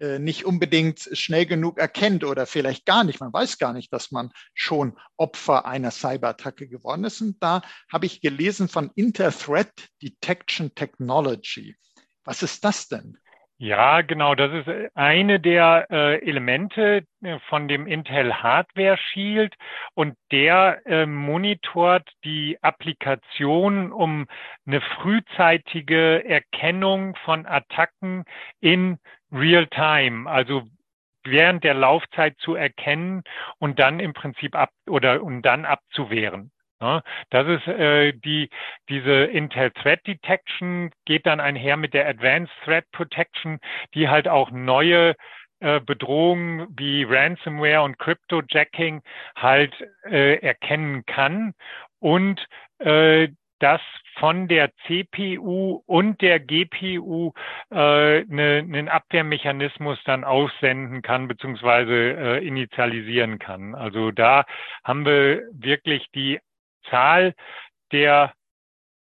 äh, 0.00 0.18
nicht 0.18 0.44
unbedingt 0.44 1.08
schnell 1.12 1.46
genug 1.46 1.78
erkennt 1.78 2.24
oder 2.24 2.44
vielleicht 2.44 2.86
gar 2.86 3.04
nicht. 3.04 3.20
Man 3.20 3.32
weiß 3.32 3.58
gar 3.58 3.72
nicht, 3.72 3.92
dass 3.92 4.10
man 4.10 4.32
schon 4.52 4.98
Opfer 5.16 5.64
einer 5.64 5.92
Cyberattacke 5.92 6.68
geworden 6.68 7.04
ist. 7.04 7.20
Und 7.20 7.40
da 7.40 7.62
habe 7.90 8.06
ich 8.06 8.20
gelesen 8.20 8.68
von 8.68 8.90
Inter 8.96 9.30
Threat 9.30 9.72
Detection 10.02 10.74
Technology. 10.74 11.76
Was 12.24 12.42
ist 12.42 12.64
das 12.64 12.88
denn? 12.88 13.16
Ja, 13.58 14.02
genau. 14.02 14.34
Das 14.34 14.52
ist 14.52 14.66
äh, 14.68 14.90
eine 14.94 15.40
der 15.40 15.86
äh, 15.90 16.16
Elemente 16.28 17.06
äh, 17.22 17.38
von 17.48 17.68
dem 17.68 17.86
Intel 17.86 18.34
Hardware 18.42 18.98
Shield 18.98 19.54
und 19.94 20.14
der 20.30 20.82
äh, 20.86 21.06
monitort 21.06 22.06
die 22.24 22.58
Applikation, 22.62 23.92
um 23.92 24.26
eine 24.66 24.80
frühzeitige 24.82 26.22
Erkennung 26.26 27.16
von 27.24 27.46
Attacken 27.46 28.24
in 28.60 28.98
Real 29.32 29.66
Time, 29.68 30.28
also 30.30 30.64
während 31.24 31.64
der 31.64 31.74
Laufzeit 31.74 32.36
zu 32.38 32.54
erkennen 32.54 33.22
und 33.58 33.78
dann 33.78 34.00
im 34.00 34.12
Prinzip 34.12 34.54
ab 34.54 34.70
oder 34.86 35.22
und 35.22 35.42
dann 35.42 35.64
abzuwehren. 35.64 36.52
Ja, 36.80 37.02
das 37.30 37.46
ist 37.48 37.66
äh, 37.68 38.12
die, 38.12 38.50
diese 38.90 39.24
Intel 39.24 39.70
Threat 39.70 40.06
Detection 40.06 40.90
geht 41.06 41.24
dann 41.24 41.40
einher 41.40 41.78
mit 41.78 41.94
der 41.94 42.06
Advanced 42.06 42.52
Threat 42.64 42.84
Protection, 42.92 43.60
die 43.94 44.08
halt 44.10 44.28
auch 44.28 44.50
neue 44.50 45.14
äh, 45.60 45.80
Bedrohungen 45.80 46.66
wie 46.76 47.04
Ransomware 47.04 47.80
und 47.82 47.98
Cryptojacking 47.98 49.00
halt 49.36 49.72
äh, 50.04 50.36
erkennen 50.40 51.06
kann 51.06 51.54
und 51.98 52.46
äh, 52.78 53.28
das 53.58 53.80
von 54.18 54.48
der 54.48 54.70
CPU 54.86 55.82
und 55.86 56.20
der 56.20 56.40
GPU 56.40 57.32
äh, 57.70 58.20
ne, 58.24 58.58
einen 58.58 58.90
Abwehrmechanismus 58.90 59.98
dann 60.04 60.24
aussenden 60.24 61.00
kann 61.00 61.26
beziehungsweise 61.26 61.92
äh, 61.94 62.46
initialisieren 62.46 63.38
kann. 63.38 63.74
Also 63.74 64.10
da 64.10 64.44
haben 64.84 65.06
wir 65.06 65.42
wirklich 65.52 66.06
die 66.14 66.38
Zahl 66.90 67.34
der 67.92 68.32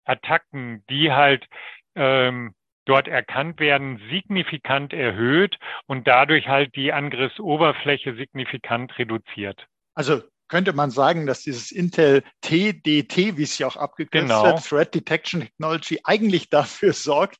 Attacken, 0.05 0.83
die 0.89 1.11
halt 1.11 1.47
ähm, 1.95 2.53
dort 2.85 3.07
erkannt 3.07 3.59
werden, 3.59 4.01
signifikant 4.09 4.93
erhöht 4.93 5.57
und 5.87 6.07
dadurch 6.07 6.47
halt 6.47 6.75
die 6.75 6.91
Angriffsoberfläche 6.91 8.15
signifikant 8.15 8.97
reduziert. 8.97 9.67
Also 9.95 10.21
könnte 10.47 10.73
man 10.73 10.91
sagen, 10.91 11.25
dass 11.25 11.41
dieses 11.41 11.71
Intel 11.71 12.23
TDT, 12.41 13.37
wie 13.37 13.43
es 13.43 13.57
ja 13.57 13.67
auch 13.67 13.75
abgekürzt 13.75 14.27
genau. 14.27 14.43
wird, 14.43 14.65
Threat 14.65 14.93
Detection 14.95 15.41
Technology, 15.41 15.99
eigentlich 16.03 16.49
dafür 16.49 16.93
sorgt, 16.93 17.37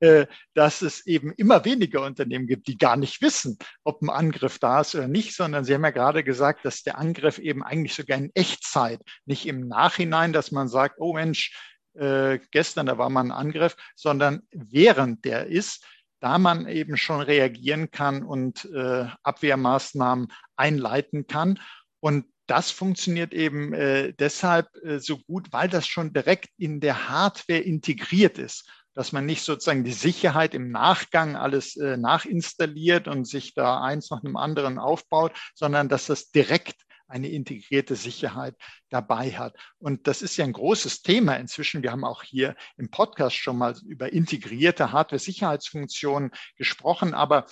äh, 0.00 0.26
dass 0.54 0.82
es 0.82 1.06
eben 1.06 1.32
immer 1.32 1.64
weniger 1.64 2.04
Unternehmen 2.04 2.46
gibt, 2.46 2.68
die 2.68 2.78
gar 2.78 2.96
nicht 2.96 3.22
wissen, 3.22 3.58
ob 3.84 4.02
ein 4.02 4.10
Angriff 4.10 4.58
da 4.58 4.80
ist 4.80 4.94
oder 4.94 5.08
nicht, 5.08 5.34
sondern 5.34 5.64
Sie 5.64 5.74
haben 5.74 5.84
ja 5.84 5.90
gerade 5.90 6.24
gesagt, 6.24 6.64
dass 6.64 6.82
der 6.82 6.98
Angriff 6.98 7.38
eben 7.38 7.62
eigentlich 7.62 7.94
sogar 7.94 8.18
in 8.18 8.30
Echtzeit, 8.34 9.00
nicht 9.24 9.46
im 9.46 9.68
Nachhinein, 9.68 10.32
dass 10.32 10.52
man 10.52 10.68
sagt, 10.68 10.96
oh 10.98 11.14
Mensch, 11.14 11.52
äh, 11.94 12.38
gestern, 12.50 12.86
da 12.86 12.98
war 12.98 13.10
mal 13.10 13.20
ein 13.20 13.32
Angriff, 13.32 13.76
sondern 13.94 14.42
während 14.50 15.24
der 15.24 15.46
ist, 15.46 15.84
da 16.20 16.38
man 16.38 16.68
eben 16.68 16.96
schon 16.96 17.20
reagieren 17.20 17.90
kann 17.90 18.22
und 18.22 18.64
äh, 18.72 19.06
Abwehrmaßnahmen 19.24 20.28
einleiten 20.56 21.26
kann. 21.26 21.58
Und 22.00 22.26
das 22.46 22.70
funktioniert 22.70 23.32
eben 23.32 23.72
äh, 23.72 24.12
deshalb 24.14 24.68
äh, 24.84 24.98
so 24.98 25.18
gut, 25.18 25.52
weil 25.52 25.68
das 25.68 25.86
schon 25.86 26.12
direkt 26.12 26.50
in 26.58 26.80
der 26.80 27.08
Hardware 27.08 27.60
integriert 27.60 28.38
ist, 28.38 28.68
dass 28.94 29.12
man 29.12 29.24
nicht 29.24 29.42
sozusagen 29.42 29.84
die 29.84 29.92
Sicherheit 29.92 30.54
im 30.54 30.70
Nachgang 30.70 31.36
alles 31.36 31.76
äh, 31.76 31.96
nachinstalliert 31.96 33.08
und 33.08 33.26
sich 33.26 33.54
da 33.54 33.82
eins 33.82 34.10
nach 34.10 34.20
dem 34.20 34.36
anderen 34.36 34.78
aufbaut, 34.78 35.32
sondern 35.54 35.88
dass 35.88 36.06
das 36.06 36.30
direkt 36.30 36.82
eine 37.12 37.28
integrierte 37.28 37.94
Sicherheit 37.94 38.56
dabei 38.88 39.32
hat. 39.32 39.54
Und 39.78 40.06
das 40.06 40.22
ist 40.22 40.36
ja 40.36 40.44
ein 40.44 40.52
großes 40.52 41.02
Thema 41.02 41.36
inzwischen. 41.36 41.82
Wir 41.82 41.92
haben 41.92 42.04
auch 42.04 42.22
hier 42.22 42.56
im 42.78 42.90
Podcast 42.90 43.36
schon 43.36 43.58
mal 43.58 43.74
über 43.86 44.12
integrierte 44.12 44.92
Hardware-Sicherheitsfunktionen 44.92 46.30
gesprochen, 46.56 47.12
aber 47.12 47.46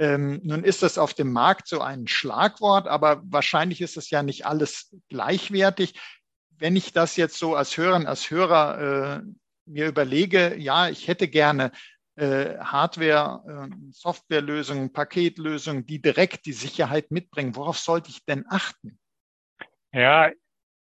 ähm, 0.00 0.40
nun 0.42 0.64
ist 0.64 0.82
das 0.82 0.96
auf 0.96 1.12
dem 1.12 1.30
Markt 1.30 1.68
so 1.68 1.82
ein 1.82 2.08
Schlagwort, 2.08 2.88
aber 2.88 3.20
wahrscheinlich 3.24 3.82
ist 3.82 3.98
es 3.98 4.08
ja 4.08 4.22
nicht 4.22 4.46
alles 4.46 4.96
gleichwertig. 5.10 5.92
Wenn 6.56 6.74
ich 6.74 6.94
das 6.94 7.16
jetzt 7.16 7.38
so 7.38 7.54
als 7.54 7.76
Hörerin, 7.76 8.06
als 8.06 8.30
Hörer 8.30 9.20
äh, 9.20 9.22
mir 9.66 9.88
überlege, 9.88 10.56
ja, 10.56 10.88
ich 10.88 11.06
hätte 11.06 11.28
gerne 11.28 11.70
äh, 12.16 12.56
Hardware, 12.58 13.42
äh, 13.46 13.68
Softwarelösungen, 13.90 14.90
Paketlösungen, 14.90 15.84
die 15.84 16.00
direkt 16.00 16.46
die 16.46 16.54
Sicherheit 16.54 17.10
mitbringen. 17.10 17.54
Worauf 17.54 17.78
sollte 17.78 18.08
ich 18.08 18.24
denn 18.24 18.46
achten? 18.48 18.98
Ja, 19.92 20.30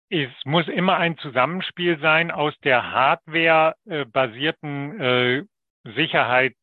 es 0.10 0.32
muss 0.43 0.67
immer 0.67 0.97
ein 0.97 1.19
Zusammenspiel 1.19 1.99
sein 1.99 2.32
aus 2.32 2.56
der 2.63 2.91
Hardware-basierten 2.91 4.99
äh, 4.99 5.43
Sicherheit 5.84 6.56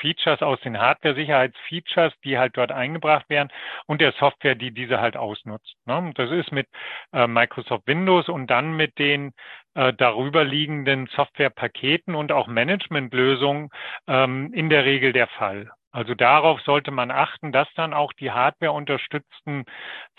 Features 0.00 0.42
aus 0.42 0.60
den 0.60 0.78
Hardware-Sicherheitsfeatures, 0.78 2.12
die 2.24 2.38
halt 2.38 2.56
dort 2.56 2.72
eingebracht 2.72 3.28
werden 3.28 3.50
und 3.86 4.00
der 4.00 4.12
Software, 4.12 4.54
die 4.54 4.72
diese 4.72 5.00
halt 5.00 5.16
ausnutzt. 5.16 5.74
Ne? 5.86 6.12
Das 6.14 6.30
ist 6.30 6.52
mit 6.52 6.66
äh, 7.12 7.26
Microsoft 7.26 7.86
Windows 7.86 8.28
und 8.28 8.48
dann 8.48 8.76
mit 8.76 8.98
den 8.98 9.32
äh, 9.74 9.92
darüber 9.92 10.44
liegenden 10.44 11.06
Softwarepaketen 11.08 12.14
und 12.14 12.32
auch 12.32 12.46
Managementlösungen 12.46 13.70
ähm, 14.06 14.52
in 14.52 14.70
der 14.70 14.84
Regel 14.84 15.12
der 15.12 15.28
Fall. 15.28 15.70
Also 15.90 16.14
darauf 16.14 16.60
sollte 16.60 16.90
man 16.90 17.10
achten, 17.10 17.50
dass 17.50 17.68
dann 17.74 17.94
auch 17.94 18.12
die 18.12 18.30
Hardware 18.30 18.72
unterstützten 18.72 19.64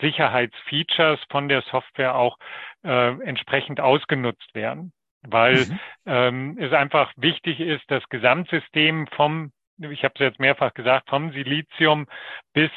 Sicherheitsfeatures 0.00 1.20
von 1.30 1.48
der 1.48 1.62
Software 1.62 2.16
auch 2.16 2.36
äh, 2.84 3.12
entsprechend 3.22 3.80
ausgenutzt 3.80 4.54
werden 4.54 4.92
weil 5.22 5.66
mhm. 5.66 5.80
ähm, 6.06 6.58
es 6.58 6.72
einfach 6.72 7.12
wichtig 7.16 7.60
ist, 7.60 7.84
das 7.88 8.02
Gesamtsystem 8.08 9.06
vom 9.08 9.52
ich 9.80 10.04
habe 10.04 10.14
es 10.14 10.20
jetzt 10.20 10.40
mehrfach 10.40 10.74
gesagt, 10.74 11.08
vom 11.08 11.32
Silizium 11.32 12.06
bis 12.52 12.70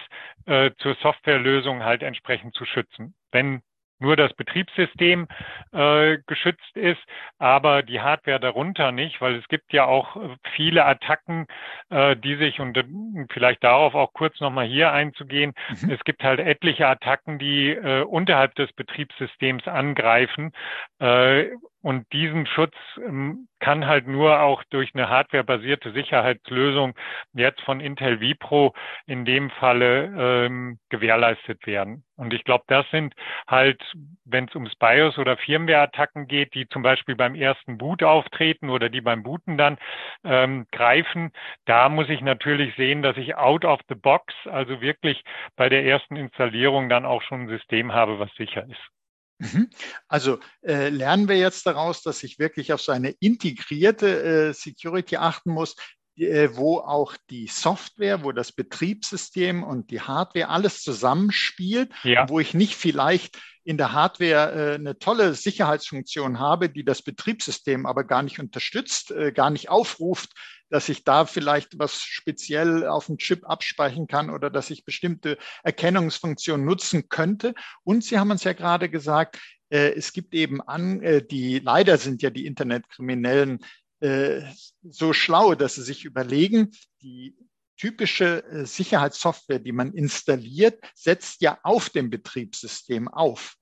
äh, 0.46 0.72
zur 0.78 0.96
Softwarelösung 0.96 1.84
halt 1.84 2.04
entsprechend 2.04 2.56
zu 2.56 2.66
schützen. 2.66 3.16
Wenn 3.32 3.62
nur 4.04 4.16
das 4.16 4.34
Betriebssystem 4.34 5.28
äh, 5.72 6.18
geschützt 6.28 6.76
ist, 6.76 7.02
aber 7.40 7.82
die 7.82 8.02
Hardware 8.02 8.40
darunter 8.40 8.92
nicht, 8.92 9.22
weil 9.22 9.36
es 9.36 9.48
gibt 9.48 9.74
ja 9.74 9.86
auch 9.86 10.18
viele 10.56 10.86
Attacken, 10.86 11.48
äh, 11.90 12.16
die 12.18 12.36
sich, 12.36 12.60
und 12.60 12.78
äh, 12.78 12.84
vielleicht 13.32 13.64
darauf 13.64 13.96
auch 13.96 14.14
kurz 14.14 14.40
nochmal 14.40 14.68
hier 14.68 14.92
einzugehen, 14.92 15.54
mhm. 15.82 15.92
es 15.92 16.04
gibt 16.04 16.24
halt 16.24 16.40
etliche 16.40 16.88
Attacken, 16.88 17.40
die 17.40 17.70
äh, 17.70 18.04
unterhalb 18.04 18.54
des 18.56 18.72
Betriebssystems 18.74 19.68
angreifen 19.68 20.52
äh, 21.00 21.48
und 21.84 22.12
diesen 22.14 22.46
Schutz 22.48 22.76
ähm, 22.98 23.50
kann 23.60 23.86
halt 23.86 24.08
nur 24.08 24.40
auch 24.40 24.64
durch 24.70 24.92
eine 24.94 25.10
hardwarebasierte 25.10 25.92
Sicherheitslösung 25.92 26.96
jetzt 27.34 27.60
von 27.62 27.82
Intel 27.82 28.22
Vipro 28.22 28.74
in 29.06 29.26
dem 29.26 29.50
Falle 29.50 30.06
ähm, 30.18 30.80
gewährleistet 30.88 31.68
werden. 31.68 32.06
Und 32.16 32.34
ich 32.34 32.46
glaube, 32.46 32.64
das 32.68 32.90
sind 32.90 33.14
halt, 33.48 33.84
wenn 34.24 34.46
es 34.46 34.56
ums 34.56 34.74
BIOS 34.76 35.18
oder 35.18 35.36
Firmware-Attacken 35.36 36.28
geht, 36.28 36.54
die 36.54 36.70
zum 36.70 36.84
Beispiel 36.84 37.16
beim 37.16 37.36
ersten 37.36 37.78
Boot 37.78 38.02
auftreten 38.02 38.70
oder 38.70 38.88
die 38.88 39.02
beim 39.02 39.22
Booten 39.24 39.58
dann 39.58 39.78
ähm, 40.24 40.66
greifen, 40.72 41.34
da 41.66 41.90
muss 41.90 42.08
ich 42.08 42.22
natürlich 42.22 42.74
sehen, 42.76 43.02
dass 43.02 43.18
ich 43.18 43.36
out 43.36 43.66
of 43.66 43.82
the 43.90 43.96
box, 43.96 44.34
also 44.46 44.80
wirklich 44.80 45.22
bei 45.58 45.68
der 45.68 45.84
ersten 45.84 46.16
Installierung 46.16 46.88
dann 46.88 47.06
auch 47.06 47.22
schon 47.24 47.42
ein 47.42 47.50
System 47.50 47.92
habe, 47.92 48.20
was 48.20 48.34
sicher 48.36 48.66
ist. 48.70 49.03
Mhm. 49.44 49.70
Also 50.08 50.40
äh, 50.62 50.90
lernen 50.90 51.28
wir 51.28 51.38
jetzt 51.38 51.66
daraus, 51.66 52.02
dass 52.02 52.24
ich 52.24 52.40
wirklich 52.40 52.74
auf 52.74 52.82
so 52.82 52.92
eine 52.92 53.12
integrierte 53.20 54.50
äh, 54.50 54.54
Security 54.54 55.18
achten 55.18 55.52
muss, 55.52 55.76
äh, 56.16 56.50
wo 56.54 56.78
auch 56.78 57.16
die 57.30 57.48
Software, 57.48 58.24
wo 58.24 58.32
das 58.32 58.52
Betriebssystem 58.52 59.64
und 59.64 59.90
die 59.90 60.02
Hardware 60.02 60.50
alles 60.50 60.82
zusammenspielt, 60.82 61.92
ja. 62.04 62.30
wo 62.30 62.40
ich 62.40 62.54
nicht 62.54 62.76
vielleicht 62.76 63.40
in 63.64 63.78
der 63.78 63.94
Hardware 63.94 64.74
äh, 64.74 64.76
eine 64.76 65.00
tolle 65.00 65.34
Sicherheitsfunktion 65.34 66.40
habe, 66.40 66.70
die 66.70 66.86
das 66.86 67.02
Betriebssystem 67.02 67.86
aber 67.86 68.04
gar 68.04 68.22
nicht 68.22 68.40
unterstützt, 68.40 69.12
äh, 69.12 69.32
gar 69.32 69.50
nicht 69.50 69.70
aufruft, 69.70 70.34
dass 70.74 70.90
ich 70.90 71.04
da 71.04 71.28
vielleicht 71.28 71.78
was 71.78 72.02
speziell 72.02 72.88
auf 72.88 73.06
dem 73.06 73.20
Chip 73.20 73.48
abspeichern 73.48 74.08
kann 74.08 74.32
oder 74.32 74.50
dass 74.50 74.72
ich 74.72 74.86
bestimmte 74.86 75.38
Erkennungsfunktionen 75.62 76.66
nutzen 76.66 77.10
könnte. 77.10 77.54
Und 77.84 78.04
Sie 78.04 78.18
haben 78.18 78.32
uns 78.32 78.44
ja 78.44 78.54
gerade 78.54 78.90
gesagt, 78.90 79.40
äh, 79.70 79.94
es 79.94 80.14
gibt 80.14 80.34
eben 80.34 80.62
an, 80.62 81.00
äh, 81.04 81.24
die 81.24 81.60
leider 81.60 82.00
sind 82.00 82.24
ja 82.24 82.32
die 82.32 82.48
Internetkriminellen 82.48 83.60
äh, 84.00 84.42
so 84.82 85.14
schlau, 85.14 85.54
dass 85.54 85.76
sie 85.76 85.84
sich 85.84 86.06
überlegen, 86.06 86.72
die 87.04 87.36
typische 87.78 88.44
Sicherheitssoftware, 88.66 89.60
die 89.60 89.74
man 89.74 89.94
installiert, 89.94 90.84
setzt 90.96 91.42
ja 91.42 91.60
auf 91.62 91.90
dem 91.90 92.10
Betriebssystem 92.10 93.08
auf. 93.08 93.58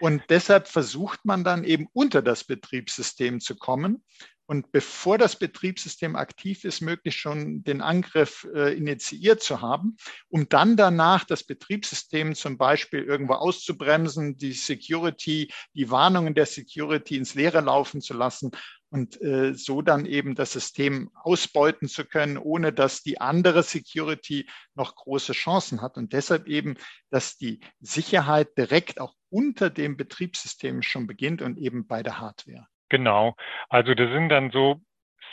Und 0.00 0.22
deshalb 0.30 0.66
versucht 0.66 1.24
man 1.24 1.44
dann 1.44 1.64
eben 1.64 1.88
unter 1.92 2.22
das 2.22 2.44
Betriebssystem 2.44 3.40
zu 3.40 3.56
kommen 3.56 4.02
und 4.52 4.70
bevor 4.70 5.16
das 5.16 5.38
Betriebssystem 5.38 6.14
aktiv 6.14 6.64
ist, 6.64 6.82
möglichst 6.82 7.18
schon 7.18 7.64
den 7.64 7.80
Angriff 7.80 8.46
äh, 8.54 8.76
initiiert 8.76 9.42
zu 9.42 9.62
haben, 9.62 9.96
um 10.28 10.46
dann 10.46 10.76
danach 10.76 11.24
das 11.24 11.42
Betriebssystem 11.42 12.34
zum 12.34 12.58
Beispiel 12.58 13.02
irgendwo 13.02 13.32
auszubremsen, 13.32 14.36
die 14.36 14.52
Security, 14.52 15.50
die 15.72 15.90
Warnungen 15.90 16.34
der 16.34 16.44
Security 16.44 17.16
ins 17.16 17.34
Leere 17.34 17.62
laufen 17.62 18.02
zu 18.02 18.12
lassen 18.12 18.50
und 18.90 19.22
äh, 19.22 19.54
so 19.54 19.80
dann 19.80 20.04
eben 20.04 20.34
das 20.34 20.52
System 20.52 21.10
ausbeuten 21.14 21.88
zu 21.88 22.04
können, 22.04 22.36
ohne 22.36 22.74
dass 22.74 23.02
die 23.02 23.22
andere 23.22 23.62
Security 23.62 24.46
noch 24.74 24.94
große 24.96 25.32
Chancen 25.32 25.80
hat. 25.80 25.96
Und 25.96 26.12
deshalb 26.12 26.46
eben, 26.46 26.74
dass 27.08 27.38
die 27.38 27.60
Sicherheit 27.80 28.58
direkt 28.58 29.00
auch 29.00 29.14
unter 29.30 29.70
dem 29.70 29.96
Betriebssystem 29.96 30.82
schon 30.82 31.06
beginnt 31.06 31.40
und 31.40 31.56
eben 31.56 31.86
bei 31.86 32.02
der 32.02 32.20
Hardware. 32.20 32.68
Genau. 32.92 33.34
Also 33.70 33.94
das 33.94 34.10
sind 34.10 34.28
dann 34.28 34.50
so 34.50 34.78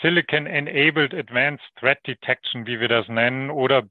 Silicon 0.02 0.48
Enabled 0.48 1.14
Advanced 1.14 1.66
Threat 1.76 2.00
Detection, 2.08 2.66
wie 2.66 2.80
wir 2.80 2.88
das 2.88 3.10
nennen, 3.10 3.50
oder 3.50 3.84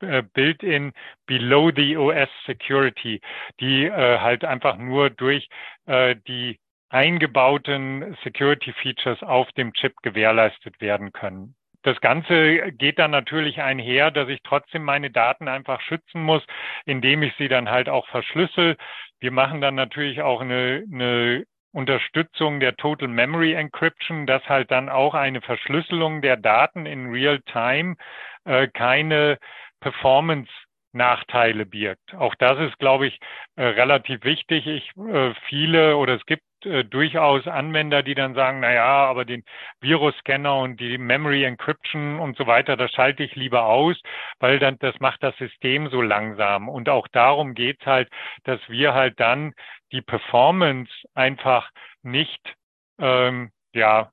äh, 0.00 0.22
Built-in 0.22 0.94
Below 1.26 1.70
the 1.76 1.98
OS 1.98 2.30
Security, 2.46 3.20
die 3.60 3.84
äh, 3.84 4.18
halt 4.20 4.46
einfach 4.46 4.78
nur 4.78 5.10
durch 5.10 5.50
äh, 5.84 6.16
die 6.28 6.58
eingebauten 6.88 8.16
Security 8.24 8.72
Features 8.72 9.22
auf 9.22 9.52
dem 9.52 9.74
Chip 9.74 9.92
gewährleistet 10.02 10.80
werden 10.80 11.12
können. 11.12 11.54
Das 11.82 12.00
Ganze 12.00 12.72
geht 12.72 12.98
dann 12.98 13.10
natürlich 13.10 13.60
einher, 13.60 14.10
dass 14.10 14.30
ich 14.30 14.40
trotzdem 14.44 14.82
meine 14.82 15.10
Daten 15.10 15.46
einfach 15.46 15.82
schützen 15.82 16.22
muss, 16.22 16.42
indem 16.86 17.22
ich 17.22 17.34
sie 17.36 17.48
dann 17.48 17.68
halt 17.68 17.90
auch 17.90 18.06
verschlüssel. 18.08 18.78
Wir 19.18 19.30
machen 19.30 19.60
dann 19.60 19.74
natürlich 19.74 20.22
auch 20.22 20.40
eine, 20.40 20.84
eine 20.90 21.44
Unterstützung 21.72 22.60
der 22.60 22.76
Total 22.76 23.08
Memory 23.08 23.52
Encryption, 23.52 24.26
dass 24.26 24.48
halt 24.48 24.70
dann 24.70 24.88
auch 24.88 25.14
eine 25.14 25.40
Verschlüsselung 25.40 26.22
der 26.22 26.36
Daten 26.36 26.86
in 26.86 27.10
Real 27.10 27.40
Time 27.42 27.96
äh, 28.44 28.68
keine 28.68 29.38
Performance 29.80 30.50
Nachteile 30.92 31.66
birgt. 31.66 32.14
Auch 32.14 32.34
das 32.36 32.58
ist, 32.58 32.78
glaube 32.78 33.06
ich, 33.06 33.18
äh, 33.56 33.62
relativ 33.62 34.24
wichtig. 34.24 34.66
Ich, 34.66 34.90
äh, 34.96 35.32
viele 35.48 35.96
oder 35.96 36.16
es 36.16 36.26
gibt 36.26 36.42
äh, 36.66 36.84
durchaus 36.84 37.46
Anwender, 37.46 38.02
die 38.02 38.14
dann 38.14 38.34
sagen, 38.34 38.60
na 38.60 38.72
ja, 38.72 39.04
aber 39.06 39.24
den 39.24 39.44
Virusscanner 39.80 40.58
und 40.58 40.80
die 40.80 40.98
Memory 40.98 41.44
Encryption 41.44 42.18
und 42.20 42.36
so 42.36 42.46
weiter, 42.46 42.76
das 42.76 42.90
schalte 42.92 43.22
ich 43.22 43.34
lieber 43.36 43.64
aus, 43.64 44.00
weil 44.38 44.58
dann 44.58 44.78
das 44.80 44.98
macht 45.00 45.22
das 45.22 45.36
System 45.38 45.88
so 45.90 46.02
langsam. 46.02 46.68
Und 46.68 46.88
auch 46.88 47.08
darum 47.08 47.54
geht's 47.54 47.84
halt, 47.86 48.08
dass 48.44 48.60
wir 48.68 48.94
halt 48.94 49.18
dann 49.20 49.52
die 49.92 50.02
Performance 50.02 50.90
einfach 51.14 51.70
nicht 52.02 52.40
ähm, 52.98 53.50
ja 53.74 54.10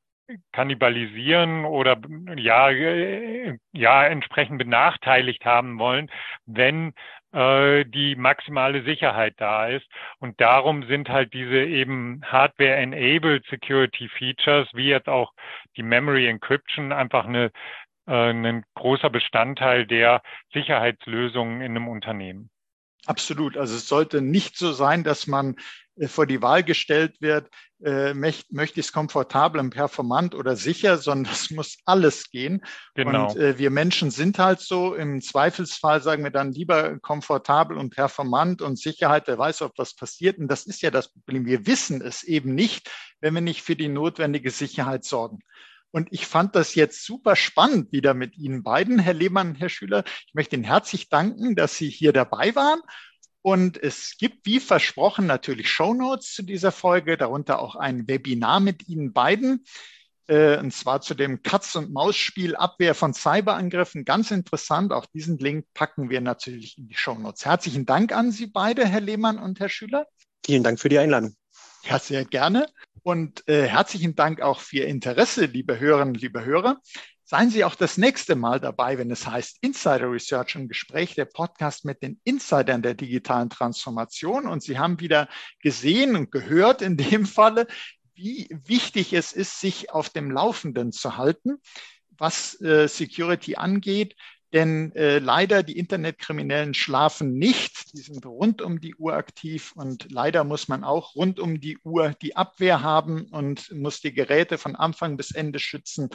kannibalisieren 0.51 1.65
oder 1.65 1.97
ja 2.35 2.69
äh, 2.69 3.57
ja 3.71 4.05
entsprechend 4.05 4.57
benachteiligt 4.57 5.45
haben 5.45 5.79
wollen, 5.79 6.11
wenn 6.45 6.93
äh, 7.33 7.85
die 7.85 8.15
maximale 8.15 8.83
Sicherheit 8.83 9.35
da 9.37 9.67
ist. 9.67 9.85
Und 10.19 10.39
darum 10.39 10.87
sind 10.87 11.09
halt 11.09 11.33
diese 11.33 11.63
eben 11.63 12.21
Hardware-enabled 12.23 13.45
Security 13.49 14.09
Features, 14.09 14.67
wie 14.73 14.87
jetzt 14.87 15.09
auch 15.09 15.33
die 15.75 15.83
Memory 15.83 16.27
Encryption, 16.27 16.91
einfach 16.91 17.25
eine, 17.25 17.51
äh, 18.07 18.31
ein 18.31 18.63
großer 18.75 19.09
Bestandteil 19.09 19.85
der 19.85 20.21
Sicherheitslösungen 20.53 21.61
in 21.61 21.71
einem 21.71 21.87
Unternehmen. 21.87 22.49
Absolut. 23.05 23.57
Also 23.57 23.75
es 23.75 23.87
sollte 23.87 24.21
nicht 24.21 24.57
so 24.57 24.73
sein, 24.73 25.03
dass 25.03 25.27
man 25.27 25.55
vor 26.05 26.27
die 26.27 26.41
Wahl 26.41 26.63
gestellt 26.63 27.15
wird, 27.21 27.49
äh, 27.83 28.13
möchte, 28.13 28.53
möchte 28.53 28.79
ich 28.79 28.87
es 28.87 28.91
komfortabel 28.91 29.59
und 29.59 29.71
performant 29.71 30.35
oder 30.35 30.55
sicher, 30.55 30.97
sondern 30.97 31.33
es 31.33 31.49
muss 31.49 31.77
alles 31.85 32.29
gehen. 32.29 32.63
Genau. 32.95 33.29
Und 33.29 33.37
äh, 33.37 33.57
wir 33.57 33.71
Menschen 33.71 34.11
sind 34.11 34.37
halt 34.37 34.59
so, 34.59 34.93
im 34.93 35.21
Zweifelsfall 35.21 36.01
sagen 36.01 36.23
wir 36.23 36.31
dann 36.31 36.51
lieber 36.51 36.99
komfortabel 36.99 37.77
und 37.77 37.95
performant 37.95 38.61
und 38.61 38.79
Sicherheit, 38.79 39.27
wer 39.27 39.37
weiß, 39.37 39.61
ob 39.63 39.73
was 39.77 39.95
passiert. 39.95 40.37
Und 40.37 40.47
das 40.49 40.65
ist 40.65 40.81
ja 40.81 40.91
das 40.91 41.11
Problem. 41.11 41.45
Wir 41.45 41.65
wissen 41.65 42.01
es 42.01 42.23
eben 42.23 42.53
nicht, 42.53 42.89
wenn 43.19 43.33
wir 43.33 43.41
nicht 43.41 43.63
für 43.63 43.75
die 43.75 43.89
notwendige 43.89 44.51
Sicherheit 44.51 45.03
sorgen. 45.03 45.39
Und 45.91 46.09
ich 46.11 46.27
fand 46.27 46.55
das 46.55 46.75
jetzt 46.75 47.05
super 47.05 47.35
spannend 47.35 47.91
wieder 47.91 48.13
mit 48.13 48.37
Ihnen 48.37 48.61
beiden, 48.61 48.99
Herr 48.99 49.13
Lehmann, 49.13 49.55
Herr 49.55 49.69
Schüler. 49.69 50.03
Ich 50.27 50.33
möchte 50.33 50.55
Ihnen 50.55 50.65
herzlich 50.65 51.09
danken, 51.09 51.55
dass 51.55 51.75
Sie 51.75 51.89
hier 51.89 52.13
dabei 52.13 52.53
waren 52.55 52.81
und 53.41 53.81
es 53.81 54.15
gibt, 54.17 54.45
wie 54.45 54.59
versprochen, 54.59 55.25
natürlich 55.25 55.69
Show 55.69 55.93
Notes 55.93 56.33
zu 56.33 56.43
dieser 56.43 56.71
Folge, 56.71 57.17
darunter 57.17 57.59
auch 57.59 57.75
ein 57.75 58.07
Webinar 58.07 58.59
mit 58.59 58.87
Ihnen 58.87 59.13
beiden, 59.13 59.65
äh, 60.27 60.57
und 60.57 60.73
zwar 60.73 61.01
zu 61.01 61.13
dem 61.13 61.41
Katz- 61.41 61.75
und 61.75 61.91
Maus-Spiel 61.91 62.55
Abwehr 62.55 62.93
von 62.93 63.13
Cyberangriffen. 63.13 64.05
Ganz 64.05 64.31
interessant. 64.31 64.91
Auch 64.91 65.05
diesen 65.05 65.37
Link 65.37 65.65
packen 65.73 66.09
wir 66.09 66.21
natürlich 66.21 66.77
in 66.77 66.87
die 66.87 66.95
Show 66.95 67.15
Notes. 67.15 67.45
Herzlichen 67.45 67.85
Dank 67.85 68.11
an 68.11 68.31
Sie 68.31 68.47
beide, 68.47 68.85
Herr 68.85 69.01
Lehmann 69.01 69.39
und 69.39 69.59
Herr 69.59 69.69
Schüler. 69.69 70.07
Vielen 70.45 70.63
Dank 70.63 70.79
für 70.79 70.89
die 70.89 70.99
Einladung. 70.99 71.35
Ja, 71.83 71.99
sehr 71.99 72.25
gerne. 72.25 72.67
Und 73.03 73.47
äh, 73.47 73.67
herzlichen 73.67 74.15
Dank 74.15 74.41
auch 74.41 74.59
für 74.59 74.77
Ihr 74.77 74.87
Interesse, 74.87 75.45
liebe 75.45 75.79
Hörerinnen, 75.79 76.15
liebe 76.15 76.43
Hörer. 76.43 76.81
Seien 77.29 77.49
Sie 77.49 77.65
auch 77.65 77.75
das 77.75 77.97
nächste 77.97 78.37
Mal 78.37 78.61
dabei, 78.61 78.97
wenn 78.97 79.11
es 79.11 79.27
heißt 79.27 79.57
Insider 79.59 80.09
Research 80.09 80.55
im 80.55 80.69
Gespräch, 80.69 81.13
der 81.13 81.25
Podcast 81.25 81.83
mit 81.83 82.01
den 82.01 82.21
Insidern 82.23 82.81
der 82.81 82.93
digitalen 82.93 83.49
Transformation. 83.49 84.47
Und 84.47 84.63
Sie 84.63 84.79
haben 84.79 85.01
wieder 85.01 85.27
gesehen 85.61 86.15
und 86.15 86.31
gehört 86.31 86.81
in 86.81 86.95
dem 86.95 87.25
Falle, 87.25 87.67
wie 88.15 88.47
wichtig 88.63 89.11
es 89.11 89.33
ist, 89.33 89.59
sich 89.59 89.91
auf 89.91 90.09
dem 90.09 90.31
Laufenden 90.31 90.93
zu 90.93 91.17
halten, 91.17 91.57
was 92.17 92.61
äh, 92.61 92.87
Security 92.87 93.57
angeht. 93.57 94.15
Denn 94.53 94.95
äh, 94.95 95.19
leider 95.19 95.61
die 95.61 95.77
Internetkriminellen 95.77 96.73
schlafen 96.73 97.33
nicht, 97.37 97.93
die 97.93 98.01
sind 98.01 98.25
rund 98.25 98.61
um 98.61 98.79
die 98.79 98.95
Uhr 98.95 99.13
aktiv 99.13 99.73
und 99.75 100.09
leider 100.09 100.45
muss 100.45 100.69
man 100.69 100.85
auch 100.85 101.15
rund 101.15 101.41
um 101.41 101.59
die 101.59 101.77
Uhr 101.83 102.15
die 102.21 102.37
Abwehr 102.37 102.81
haben 102.81 103.25
und 103.31 103.69
muss 103.73 103.99
die 103.99 104.13
Geräte 104.13 104.57
von 104.57 104.77
Anfang 104.77 105.17
bis 105.17 105.31
Ende 105.31 105.59
schützen. 105.59 106.09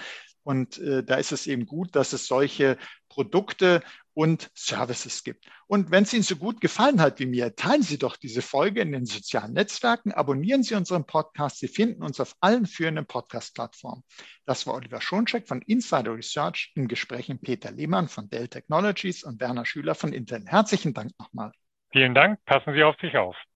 Und 0.45 0.79
äh, 0.79 1.05
da 1.05 1.17
ist 1.17 1.33
es 1.33 1.47
eben 1.47 1.67
gut, 1.67 1.95
dass 1.95 2.13
es 2.13 2.27
solche 2.27 2.77
Produkte 3.09 3.83
und 4.15 4.51
Services 4.55 5.25
gibt. 5.25 5.47
Und 5.67 5.91
wenn 5.91 6.05
es 6.05 6.13
Ihnen 6.13 6.23
so 6.23 6.37
gut 6.37 6.61
gefallen 6.61 7.01
hat 7.01 7.19
wie 7.19 7.27
mir, 7.27 7.55
teilen 7.57 7.83
Sie 7.83 7.99
doch 7.99 8.17
diese 8.17 8.43
Folge 8.43 8.81
in 8.81 8.93
den 8.93 9.07
sozialen 9.07 9.55
Netzwerken, 9.55 10.13
abonnieren 10.13 10.63
Sie 10.63 10.75
unseren 10.75 11.07
Podcast. 11.07 11.59
Sie 11.59 11.69
finden 11.69 12.03
uns 12.03 12.21
auf 12.21 12.35
allen 12.41 12.67
führenden 12.67 13.07
Podcast-Plattformen. 13.07 14.03
Das 14.45 14.67
war 14.67 14.75
Oliver 14.75 15.01
Schoncheck 15.01 15.49
von 15.49 15.63
Insider 15.63 16.15
Research 16.15 16.73
im 16.75 16.89
Gespräch 16.89 17.29
mit 17.29 17.43
Peter 17.43 17.71
Lehmann 17.71 18.09
von 18.09 18.29
Dell 18.29 18.49
Technologies 18.49 19.25
und 19.25 19.41
Werner 19.41 19.65
Schüler 19.65 19.95
von 19.95 20.13
Intel. 20.13 20.45
Herzlichen 20.47 20.93
Dank 20.95 21.13
nochmal. 21.19 21.53
Vielen 21.93 22.15
Dank. 22.15 22.43
Passen 22.45 22.75
Sie 22.75 22.83
auf 22.83 22.97
sich 23.01 23.17
auf. 23.17 23.37